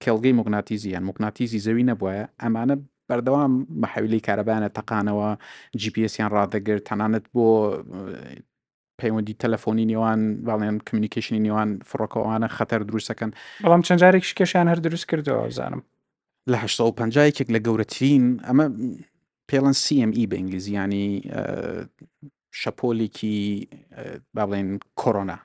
کێڵگەی 0.03 0.37
مۆگناتیزییان 0.39 1.03
مۆکناتیزی 1.09 1.63
زەوی 1.65 1.87
نەبواە 1.91 2.21
ئەمانە 2.43 2.75
بەردەوام 3.09 3.53
مەحەویلی 3.83 4.25
کارەبانە 4.27 4.69
تەقانەوە 4.77 5.29
جیPSیان 5.81 6.29
ڕدەگرت 6.35 6.83
تەنانەت 6.89 7.25
بۆ 7.35 7.45
پەیوەندی 8.99 9.37
تەلەفۆنی 9.43 9.85
نێوان 9.91 10.19
باڵێن 10.47 10.75
کمیونیکیشنی 10.87 11.43
نێوان 11.47 11.69
فڕۆکەوانە 11.89 12.47
خەتەر 12.57 12.81
دروستەکەن 12.89 13.29
بەڵام 13.65 13.81
چەند 13.87 13.99
جارێک 14.03 14.23
شکێشیان 14.29 14.67
هەر 14.71 14.79
دروست 14.85 15.05
کردەوە 15.11 15.47
زانم 15.57 15.81
لە 16.51 16.57
1950 16.57 17.29
ێک 17.43 17.49
لە 17.55 17.59
گەورەترین 17.67 18.25
ئەمە 18.47 18.65
پێڵەن 19.53 19.75
CME 19.85 20.23
بە 20.31 20.35
ئینگلیزیانی 20.39 21.07
شەپۆلێکی 22.61 23.37
با 24.35 24.43
بڵێن 24.47 24.67
کۆرۆنا 25.01 25.37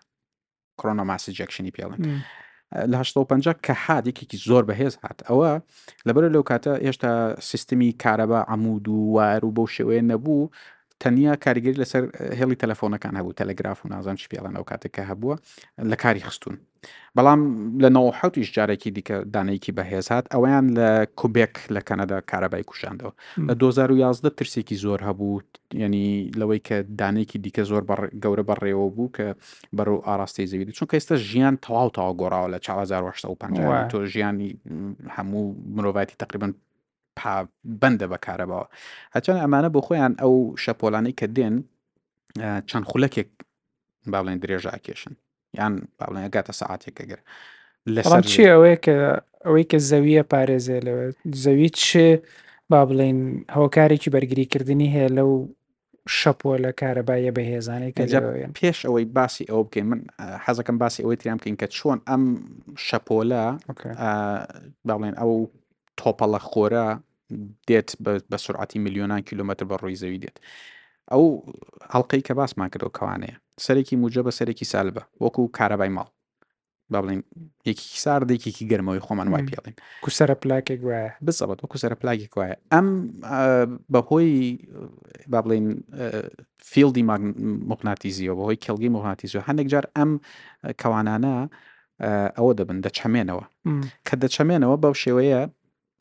کۆرۆنا 0.78 1.04
ماسی 1.10 1.32
جەکشنی 1.38 1.72
پێڵن 1.78 2.00
لە 2.92 2.96
1950 3.02 3.54
کە 3.66 3.72
حادێکێکی 3.84 4.38
زۆر 4.48 4.62
بەهێز 4.68 4.94
هات 5.02 5.18
ئەوە 5.28 5.50
لەبەر 6.06 6.24
لەو 6.34 6.42
کاتە 6.50 6.72
هێشتا 6.86 7.12
سیستمی 7.50 7.90
کارەبا 8.02 8.40
عمود 8.52 8.84
و 8.88 8.98
وار 9.14 9.42
و 9.44 9.54
بەو 9.56 9.66
شێوەیە 9.76 10.02
نەبوو 10.10 10.44
تەنیا 11.04 11.34
کاریگەری 11.44 11.80
لەسەر 11.82 12.02
هێڵی 12.38 12.56
تەلەفۆنەکان 12.62 13.14
هەبوو 13.20 13.36
تەلەگراف 13.40 13.78
و 13.84 13.88
نازان 13.94 14.16
شپێڵان 14.22 14.54
ئەو 14.56 14.64
کاتێکە 14.70 15.02
هەبووە 15.10 15.34
لە 15.90 15.96
کاری 16.02 16.24
خستون 16.28 16.56
بەڵام 17.16 17.40
لە 17.82 17.88
1970ش 17.96 18.48
جارێکی 18.56 18.90
دیکە 18.96 19.16
دانەیەکی 19.34 19.72
بەهێز 19.78 20.06
هاات 20.12 20.26
ئەویان 20.34 20.66
لە 20.78 20.90
کوبێک 21.20 21.54
لە 21.74 21.80
کەنەدا 21.88 22.18
کارەبای 22.30 22.64
کوشاندەوە 22.70 23.12
لە 23.48 23.54
2011 23.54 24.30
ترسێکی 24.38 24.76
زۆر 24.84 25.00
هەبوو 25.08 25.40
ینی 25.74 26.30
لەوەی 26.40 26.60
کە 26.68 26.76
دانێکی 27.00 27.38
دیکە 27.44 27.62
زۆر 27.70 27.82
گەورە 28.22 28.44
بەڕێوە 28.50 28.88
بوو 28.96 29.10
کە 29.16 29.26
بەرەو 29.76 29.98
ئاراستی 30.06 30.46
زەویدی 30.50 30.72
چونکە 30.76 30.94
ئێستا 30.98 31.16
ژیان 31.28 31.54
تەواو 31.64 31.88
تاوا 31.96 32.12
گۆڕاوە 32.20 32.48
لە 32.54 32.58
1950 32.58 33.88
تۆ 33.90 33.98
ژیانی 34.14 34.50
هەموو 35.16 35.42
مرۆڤەتی 35.76 36.16
تقریبن 36.22 36.52
بەندە 37.82 38.06
بەکارەبەوە 38.12 38.64
هەچەند 39.14 39.38
ئەمانە 39.42 39.68
بۆ 39.74 39.80
خۆیان 39.86 40.12
ئەو 40.22 40.32
شەپۆلانی 40.64 41.12
کە 41.18 41.26
دێن 41.36 41.54
چەند 42.68 42.84
خولەکێک 42.90 43.30
با 44.12 44.18
بڵێن 44.22 44.38
درێژە 44.42 44.70
ئاکێشن 44.74 45.14
یان 45.58 45.74
باڵێن 45.98 46.24
گاتە 46.34 46.52
سعاتێکەگەر 46.60 47.20
لەسەر 47.94 48.22
چی 48.30 48.42
ئەوەیە 48.52 48.76
کە 48.84 48.96
ئەوەی 49.46 49.64
کە 49.70 49.78
زەویە 49.90 50.24
پارێزێ 50.32 50.78
لەوە 50.86 51.04
زەوی 51.44 51.68
چ 51.82 51.86
با 52.70 52.80
بڵێن 52.88 53.18
هۆکارێکی 53.58 54.12
بەرگریکردنی 54.14 54.88
هەیە 54.94 55.10
لەو 55.18 55.32
شەپۆ 56.18 56.52
لە 56.64 56.70
کارەبایە 56.80 57.32
بە 57.36 57.42
هێزانەی 57.52 57.92
پێش 58.60 58.78
ئەوەی 58.86 59.04
باسی 59.18 59.44
ئەو 59.50 59.60
بکەین 59.66 59.86
من 59.92 60.00
حەزەکەم 60.44 60.76
باسی 60.82 61.02
ئەوەی 61.02 61.16
تریان 61.20 61.38
بکەین 61.40 61.56
کە 61.62 61.68
چۆن 61.76 61.98
ئەم 62.08 62.22
شەپۆلە 62.86 63.44
باڵێن 64.88 65.14
ئەو 65.20 65.32
تۆپەڵە 66.00 66.40
خۆرە 66.50 66.88
دێت 67.68 67.90
بە 68.32 68.36
سرعتی 68.44 68.78
میلیۆنان 68.84 69.20
کیلومتر 69.28 69.64
بە 69.70 69.74
ڕووی 69.82 69.98
زەوی 70.02 70.18
دێت 70.24 70.36
ئەو 71.12 71.24
هەڵلقەی 71.92 72.22
کە 72.26 72.32
باسمان 72.40 72.68
کردەوە 72.72 72.92
کەوانەیە 72.98 73.36
سەرێکی 73.64 73.94
موجە 74.02 74.22
بە 74.26 74.32
سەرێکی 74.38 74.66
سالبە 74.72 75.02
وەکو 75.22 75.42
کارەبای 75.58 75.90
ماڵ 75.96 76.08
با 76.92 77.00
بڵین 77.04 77.22
یەکی 77.68 77.86
ساردێکێکی 78.04 78.64
گەرمەوەی 78.70 79.02
خۆمان 79.06 79.28
وای 79.32 79.44
پێڵین 79.48 79.76
کوسەرە 80.04 80.34
پلاکێک 80.42 80.80
وایە 80.88 81.08
بسەبەت 81.26 81.58
وەکو 81.62 81.76
سەرە 81.82 81.96
پلاکێک 82.02 82.32
وایە 82.38 82.56
ئەم 82.74 82.88
بەهۆی 83.92 84.32
با 85.32 85.40
بڵین 85.44 85.66
فیلدی 86.70 87.02
مقناتیزیەوە 87.70 88.34
بەهۆی 88.38 88.58
کلگی 88.64 88.88
مقناتیزیەوە 88.96 89.46
هەندێک 89.48 89.68
جار 89.72 89.84
ئەم 89.96 90.10
کەوانانە 90.80 91.34
ئەوە 92.36 92.52
دەبن 92.58 92.78
دەچەمێنەوە 92.86 93.44
کە 94.06 94.14
دەچەمێنەوە 94.22 94.76
بەو 94.82 94.94
شێوەیە 95.02 95.42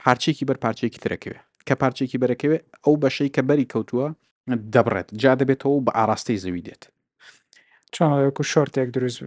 پارچێکی 0.05 0.45
بەر 0.49 0.57
پارچێکی 0.65 0.99
ترەکەوێ 1.05 1.37
کە 1.67 1.73
پارچێکی 1.81 2.17
بەرەکەوێ 2.21 2.57
ئەو 2.85 2.95
بەشەی 3.03 3.29
کە 3.35 3.41
بەری 3.49 3.65
کەوتووە 3.73 4.07
دەبڕێت 4.73 5.07
جا 5.21 5.33
دەبێتەوە 5.41 5.77
بە 5.85 5.91
ئاراستەی 5.97 6.37
زەوی 6.43 6.61
دێت 6.67 6.83
چاکو 7.95 8.43
شۆرتێک 8.53 8.89
دروست 8.97 9.17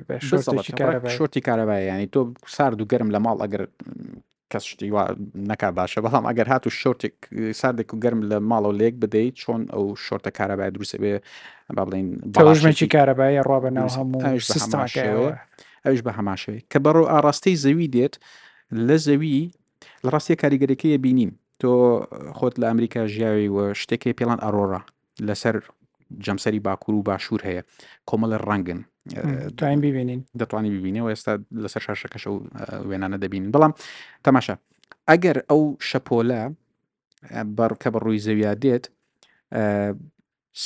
شۆرتی 1.19 1.41
کارەبای 1.49 1.83
ینی 1.91 2.09
تۆ 2.15 2.21
سارد 2.57 2.79
و 2.81 2.87
گەرم 2.93 3.09
لە 3.15 3.19
ماڵ 3.25 3.39
ئەگەر 3.45 3.63
کەس 4.53 4.65
شتی 4.71 4.91
وا 4.97 5.05
نک 5.51 5.63
باشە 5.79 5.99
بەڵام 6.05 6.25
ئەگەر 6.31 6.47
هات 6.53 6.65
و 6.67 6.71
شۆرتێک 6.81 7.15
ساردێک 7.61 7.89
و 7.95 7.99
گەرم 8.05 8.21
لە 8.31 8.37
ماڵەوە 8.51 8.75
لێک 8.81 8.95
بدەیت 9.03 9.35
چۆن 9.43 9.63
ئەو 9.75 9.85
شۆرتە 10.07 10.31
کارەبای 10.39 10.71
دروستەبێ 10.77 11.13
با 11.77 11.83
بڵین 11.87 12.07
بەژمێکی 12.35 12.87
کارەبای 12.95 13.37
ڕوا 13.47 13.59
بە 13.65 13.71
ناو 13.77 13.89
هەموو 13.97 14.41
سستاکەوە 14.55 15.29
ئەوش 15.87 16.01
بە 16.07 16.13
هەماشەوەی 16.19 16.61
کە 16.73 16.79
بەڕۆ 16.85 17.03
ئاراستەی 17.13 17.57
زەوی 17.65 17.89
دێت 17.95 18.15
لە 18.89 18.97
زەوی 19.07 19.41
لە 20.05 20.11
ڕاستیە 20.15 20.37
کاریگەریەکەیە 20.43 20.99
بینیم 21.05 21.31
تۆ 21.63 21.71
خۆت 22.39 22.55
لە 22.63 22.67
ئەمریکا 22.71 23.01
ژیاوی 23.15 23.49
و 23.55 23.59
شتێکی 23.83 24.13
پێڵان 24.19 24.39
ئەرۆرا 24.45 24.81
لەسەر 25.29 25.57
جەمسەری 26.25 26.61
باکوور 26.67 26.95
و 26.97 27.03
باشوور 27.09 27.41
هەیە 27.49 27.63
کۆمەڵە 28.09 28.39
ڕەنگن 28.49 28.81
دوین 29.59 29.81
ببینین 29.87 30.21
دەتوانانی 30.41 30.71
ببینەوە 30.79 31.11
ئێستا 31.13 31.33
لەسەر 31.63 31.83
شاشەکەش 31.87 32.25
و 32.27 32.35
وێنانە 32.89 33.19
دەبینین 33.23 33.51
بەڵام 33.55 33.73
تەماشا 34.27 34.55
ئەگەر 35.11 35.37
ئەو 35.51 35.61
شەپۆلە 35.89 36.43
بەڕکە 37.59 37.89
بە 37.95 37.99
ڕووی 38.05 38.21
زەویا 38.27 38.53
دێت 38.63 38.85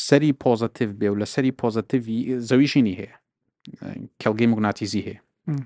سەری 0.06 0.32
پۆزتیف 0.42 0.88
بێ 1.00 1.08
و 1.10 1.16
لە 1.22 1.26
سەری 1.34 1.52
پۆزتیوی 1.60 2.20
زەویشینی 2.48 2.94
هەیە 3.00 3.16
کەلگەی 4.22 4.46
مگوناتیزی 4.50 5.02
هەیە 5.08 5.18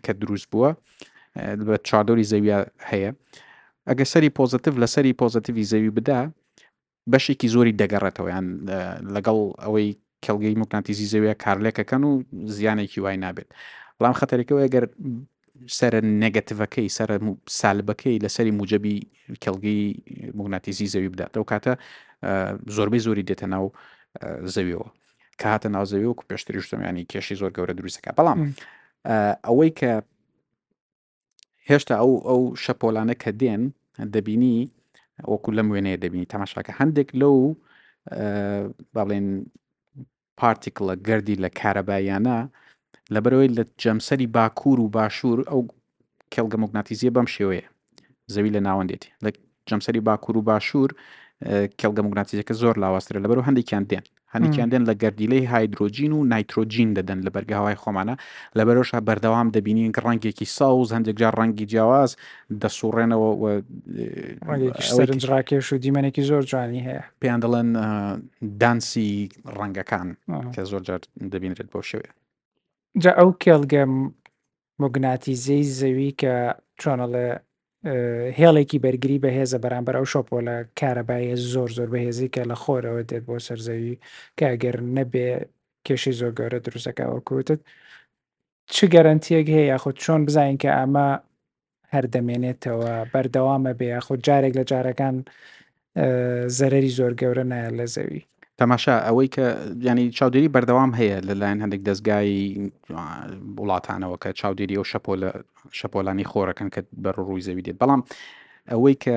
کە 0.05 0.13
دروست 0.23 0.47
بووە 0.53 0.71
بە 1.67 1.75
چادۆری 1.89 2.25
زەویا 2.33 2.59
هەیە 2.91 3.11
ئەگە 3.89 4.05
سەری 4.13 4.29
پۆزتیف 4.39 4.73
لە 4.83 4.85
سەری 4.95 5.13
پۆزتیوی 5.21 5.69
زەوی 5.73 5.91
بدا 5.99 6.19
بەشێکی 7.13 7.49
زۆری 7.55 7.77
دەگەڕێتەوە 7.83 8.29
یان 8.35 8.47
لەگەڵ 9.15 9.39
ئەوەی 9.65 9.89
کەلگەی 10.25 10.57
مکناتیزی 10.63 11.11
زەویە 11.13 11.35
کارلێکەکەن 11.45 12.03
و 12.09 12.13
زیانێکی 12.57 13.01
وای 13.05 13.17
نابێت 13.25 13.49
بەڵام 13.99 14.15
خەتەرەکەەوە 14.21 14.61
ئەگەر 14.67 14.85
سرە 15.79 16.01
نەگەتەکەی 16.25 16.89
سرە 16.97 17.17
سالبەکەی 17.61 18.17
لەسەری 18.25 18.53
موجەبی 18.59 18.97
کەلگەی 19.45 19.81
مگناتیزی 20.39 20.89
زەوی 20.95 21.09
بدات 21.13 21.33
ئەو 21.39 21.45
کاتە 21.53 21.73
زۆربەی 22.77 23.01
زۆری 23.07 23.25
دێتە 23.29 23.47
ناو 23.55 23.65
زەویەوە 24.55 24.89
کە 25.41 25.47
هاتە 25.53 25.69
ناوزەوی 25.75 26.07
وکو 26.11 26.25
پێشتری 26.31 26.61
شتەمیانی 26.67 27.05
کێشی 27.13 27.35
زۆر 27.41 27.51
گەورە 27.57 27.75
دروستەکە 27.79 28.11
بەڵام 28.19 28.39
ئەوەی 29.47 29.71
کە 29.81 29.93
هێشتا 31.71 31.95
ئەو 32.01 32.13
ئەو 32.29 32.41
شەپۆلانە 32.65 33.15
کە 33.23 33.31
دێن 33.43 33.63
دەبینی 34.15 34.71
وەکو 35.33 35.51
لەم 35.59 35.69
وێنەیە 35.73 35.99
دەبینی 36.05 36.27
تەماشاکە 36.35 36.73
هەندێک 36.81 37.09
لەو 37.21 37.37
باڵێن 38.97 39.27
پارتیکڵە 40.41 40.95
گردی 41.07 41.37
لە 41.45 41.49
کارەبایانە 41.61 42.39
لەبەرەوەی 43.15 43.51
لە 43.57 43.65
جەمسەری 43.83 44.29
باکوور 44.37 44.79
و 44.81 44.89
باشوور 44.97 45.39
ئەو 45.51 45.61
کێڵگە 46.35 46.57
مۆگناتیزیە 46.63 47.11
بەم 47.17 47.27
شێوەیە 47.35 47.67
زەوی 48.35 48.51
لە 48.57 48.61
ناوەندێتی 48.69 49.09
لە 49.25 49.31
جەمسەری 49.69 50.01
باکوور 50.09 50.37
و 50.39 50.43
باشوور 50.51 50.91
کێڵگە 51.81 52.01
مۆگناتیزیەکە 52.07 52.55
زۆر 52.63 52.75
لاوااسترە 52.83 53.19
لەبەر 53.25 53.39
هەندێکیان 53.49 53.85
دێن 53.91 54.05
هەنیان 54.35 54.69
دێن 54.73 54.85
لە 54.91 54.95
گەردیلەی 55.03 55.45
هایدروۆجین 55.53 56.13
و 56.15 56.25
نایترۆجین 56.33 56.91
دەدەن 56.97 57.21
لە 57.27 57.31
بەرگاوای 57.35 57.77
خۆمانە 57.83 58.15
لە 58.59 58.63
بەرەوشە 58.67 58.99
بەردەوام 59.09 59.47
دەبینین 59.57 59.91
کە 59.97 60.01
ڕنگێکی 60.07 60.47
ساوز 60.59 60.89
هەندێکجار 60.97 61.35
ڕەنگی 61.41 61.67
جیاواز 61.73 62.11
دەسوڕێنەوە 62.63 63.29
ڕاکێش 65.33 65.67
و 65.73 65.79
دیمەنێکی 65.85 66.21
زۆر 66.31 66.43
جوانی 66.51 66.83
هەیە 66.89 67.03
پێیان 67.21 67.41
دەڵێن 67.45 67.69
دانسی 68.61 69.11
ڕەنگەکان 69.59 70.09
کە 70.55 70.61
زۆر 70.71 70.81
جار 70.89 71.01
دەبینرێت 71.33 71.69
بۆ 71.73 71.81
شوێ 71.91 72.09
جا 73.03 73.13
ئەو 73.21 73.31
کێڵگەم 73.43 73.93
مۆگناتیزەی 74.81 75.65
زەوی 75.79 76.11
کە 76.21 76.35
چۆنە 76.81 77.07
لە 77.15 77.25
هێڵێکی 78.41 78.79
بەرگری 78.85 79.19
بەهێزە 79.25 79.59
بەرامبەر 79.65 79.95
ئەو 79.99 80.07
شۆپۆ 80.13 80.39
لە 80.49 80.55
کارەبایە 80.79 81.35
زۆر 81.53 81.71
زۆر 81.79 81.89
بەهێزی 81.95 82.29
کە 82.35 82.43
لە 82.51 82.57
خۆرەوە 82.63 83.03
دێت 83.11 83.23
بۆ 83.29 83.37
سەرزەوی 83.47 83.95
کاگەر 84.39 84.77
نەبێ 84.97 85.29
کێشی 85.87 86.13
زۆر 86.21 86.33
گەورە 86.39 86.59
دروستەکەوەکوتت 86.67 87.61
چ 88.75 88.77
گەرنتیەک 88.95 89.47
هەیە 89.55 89.65
یاخود 89.73 89.97
چۆن 90.05 90.21
بزانین 90.29 90.59
کە 90.63 90.71
ئەمە 90.79 91.09
هەردەمێنێتەوە 91.95 92.93
بەردەوامە 93.13 93.73
بێ 93.79 93.87
یاخود 93.95 94.21
جارێک 94.27 94.55
لە 94.59 94.65
جارەکان 94.71 95.17
زەرری 96.59 96.93
زۆر 96.99 97.13
گەورە 97.21 97.45
نایە 97.51 97.71
لە 97.79 97.87
زەوی 97.95 98.23
تەماشا 98.61 98.95
ئەوەی 99.07 99.29
کە 99.35 99.45
ینی 99.89 100.05
چاودێری 100.19 100.51
بەردەوام 100.55 100.91
هەیە 101.01 101.19
لەلایەن 101.29 101.59
هەندێک 101.65 101.83
دەستگای 101.89 102.33
وڵاتانەوە 103.61 104.17
کە 104.23 104.31
چاودێری 104.41 104.77
ئەو 104.79 104.87
شەپۆلانی 105.81 106.27
خۆرەکەن 106.31 106.69
کە 106.75 106.81
بەڕووی 107.05 107.43
زەوی 107.47 107.65
دێت 107.67 107.77
بەڵام 107.83 108.01
ئەوەی 108.73 108.97
کە 109.05 109.17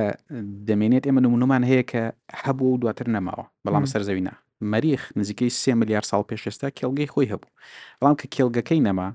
دەمێنێت 0.67 1.03
ئێمە 1.07 1.21
نمونومان 1.25 1.63
هەیە 1.69 1.83
کە 1.91 2.03
هەبوو 2.43 2.73
و 2.75 2.79
دواتر 2.81 3.07
نەماوە 3.15 3.45
بەڵام 3.65 3.85
سەر 3.93 4.01
زەوینا 4.07 4.33
مەریخ 4.71 5.01
نزیکەی 5.19 5.51
سێ 5.61 5.71
میلیار 5.81 6.03
ساڵ 6.11 6.21
پێش 6.29 6.41
ئێستا 6.47 6.67
کێلگەی 6.77 7.11
خۆی 7.13 7.31
هەبوو 7.33 7.51
بەڵام 7.99 8.15
کە 8.21 8.27
کێلگەکەی 8.35 8.81
نەما 8.87 9.07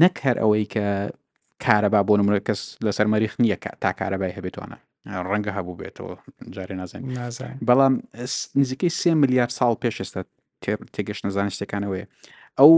نەک 0.00 0.14
هەر 0.26 0.36
ئەوەی 0.42 0.64
کە 0.74 0.84
کارەبا 1.64 2.00
بۆ 2.08 2.14
نمرە 2.20 2.40
کەس 2.48 2.60
لەسەر 2.86 3.06
مەریخ 3.14 3.32
نییە 3.42 3.56
تا 3.82 3.90
کارەبای 3.98 4.34
هەبێتوانە 4.38 4.78
ڕەنگە 5.30 5.52
هەبوو 5.56 5.78
بێتەوە 5.80 6.14
جارێ 6.54 6.74
نازانین 6.80 7.18
بەڵام 7.68 7.94
نزیکەی 8.60 8.96
سێ 9.00 9.12
ملیار 9.22 9.50
ساڵ 9.58 9.72
پێش 9.82 9.96
ئێستا 10.02 10.20
تێگەشتە 10.94 11.28
زانستەکانەوەی 11.36 12.04
ئەو 12.58 12.72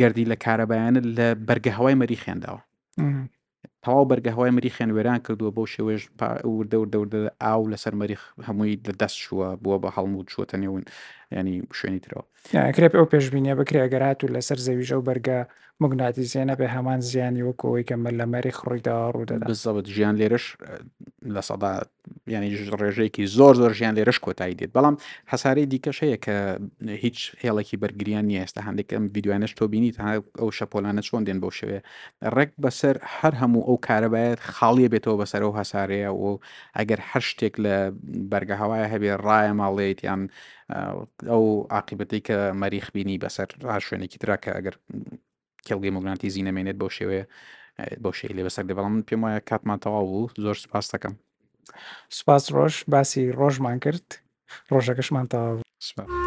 گردی 0.00 0.26
لە 0.30 0.36
کارەبایانە 0.44 1.00
لە 1.16 1.28
بەرگە 1.48 1.72
هەوای 1.78 1.98
مەری 2.00 2.20
خوێنداوە 2.22 2.60
تەواو 3.82 4.08
بەرگە 4.10 4.30
هەوای 4.36 4.52
مەری 4.56 4.70
خوێن 4.74 4.90
وێران 4.96 5.20
کردووە 5.26 5.50
بەو 5.56 5.66
شێوێژ 5.74 6.00
وردە 6.56 6.76
وردە 6.98 7.20
ئاو 7.44 7.62
لەسەر 7.72 7.94
مەریخ 8.00 8.22
هەمووی 8.48 8.74
لە 8.88 8.94
دەست 9.00 9.18
شووە 9.24 9.48
بووە 9.62 9.76
بە 9.82 9.88
هەڵمووت 9.96 10.26
چوەتە 10.32 10.56
نێون 10.62 10.84
ینی 11.34 11.62
شوێنی 11.78 12.00
ترەوە 12.06 12.22
کرێپ 12.76 12.92
ئەو 12.96 13.08
پێشبینە 13.12 13.54
بکرێگەرات 13.60 14.20
و 14.24 14.26
لەسەر 14.34 14.58
زەویژە 14.66 14.92
و 14.96 15.04
بەرگە 15.08 15.38
مگناتی 15.82 16.24
زیێنە 16.32 16.54
بێ 16.58 16.68
هەمان 16.76 17.00
زیانی 17.10 17.42
وەکەوەی 17.48 17.84
کە 17.88 17.96
مە 18.04 18.10
لە 18.18 18.26
مەری 18.32 18.52
خڕیدا 18.58 18.96
ڕوودەدا 19.14 19.46
بزەوت 19.50 19.86
ژیان 19.94 20.14
لێرش 20.20 20.44
لە 21.34 21.42
سەدا 21.48 21.72
ینی 22.34 22.50
ڕێژەیەکی 22.82 23.24
زۆر 23.36 23.54
زۆر 23.60 23.72
ژیان 23.78 23.94
لێرش 23.98 24.18
کۆتایی 24.26 24.56
دێت 24.58 24.70
بەڵام 24.76 24.96
حسارەی 25.32 25.66
دیکەش 25.72 25.96
هەیە 26.04 26.18
کە 26.24 26.36
هیچ 27.04 27.18
هێڵێکی 27.44 27.76
بەرگریان 27.82 28.24
نیە 28.30 28.40
ئێستا 28.44 28.60
هەندێکم 28.68 29.02
یددیوانش 29.10 29.52
تۆ 29.58 29.64
بینی 29.72 29.92
تا 29.96 30.04
ئەو 30.40 30.48
شەپۆلانە 30.58 31.02
چۆن 31.08 31.22
دێن 31.26 31.38
بۆ 31.42 31.48
شوێ 31.58 31.78
ڕێک 32.36 32.50
بەسەر 32.64 32.96
هەر 33.18 33.32
هەموو 33.40 33.62
ئەو 33.68 33.76
کارەبایەت 33.86 34.38
خاڵیە 34.56 34.88
بێتەوە 34.92 35.16
بەسەر 35.20 35.40
ئەو 35.44 35.52
هەسارەیە 35.60 36.10
و 36.20 36.24
ئەگەر 36.78 37.00
هەر 37.10 37.22
شتێک 37.30 37.54
لە 37.64 37.76
بەرگە 38.30 38.56
هەوایە 38.62 38.86
هەبێ 38.92 39.10
ڕایە 39.26 39.52
ماڵێت 39.60 39.98
یان 40.08 40.22
ئەو 40.72 41.44
عقیبەتی 41.78 42.20
کە 42.26 42.36
مەریخ 42.62 42.86
بینی 42.94 43.20
بەسەر 43.22 43.48
ڕ 43.66 43.70
شوێنێکی 43.86 44.20
تراکە 44.22 44.50
ئەگەر 44.56 44.74
کێڵگەی 45.66 45.94
مۆگرانتی 45.94 46.32
زی 46.34 46.46
نەمێنێت 46.48 46.76
بۆ 46.82 46.88
شێوەیە 46.96 47.24
بۆ 48.04 48.10
شەی 48.18 48.34
لێ 48.36 48.42
بەسەر 48.48 48.64
دەبڵام 48.68 48.92
من 48.94 49.02
پێم 49.08 49.20
وایە 49.24 49.40
کاتمان 49.50 49.78
تەواو 49.84 50.06
بوو 50.10 50.30
زۆر 50.44 50.56
سپاس 50.64 50.86
دەکەم 50.92 51.14
سوپاس 52.16 52.44
ڕۆژ 52.56 52.74
باسی 52.92 53.22
ڕۆژمان 53.40 53.76
کرد 53.84 54.06
ڕۆژەکەشمان 54.72 55.26
تەواو 55.30 56.25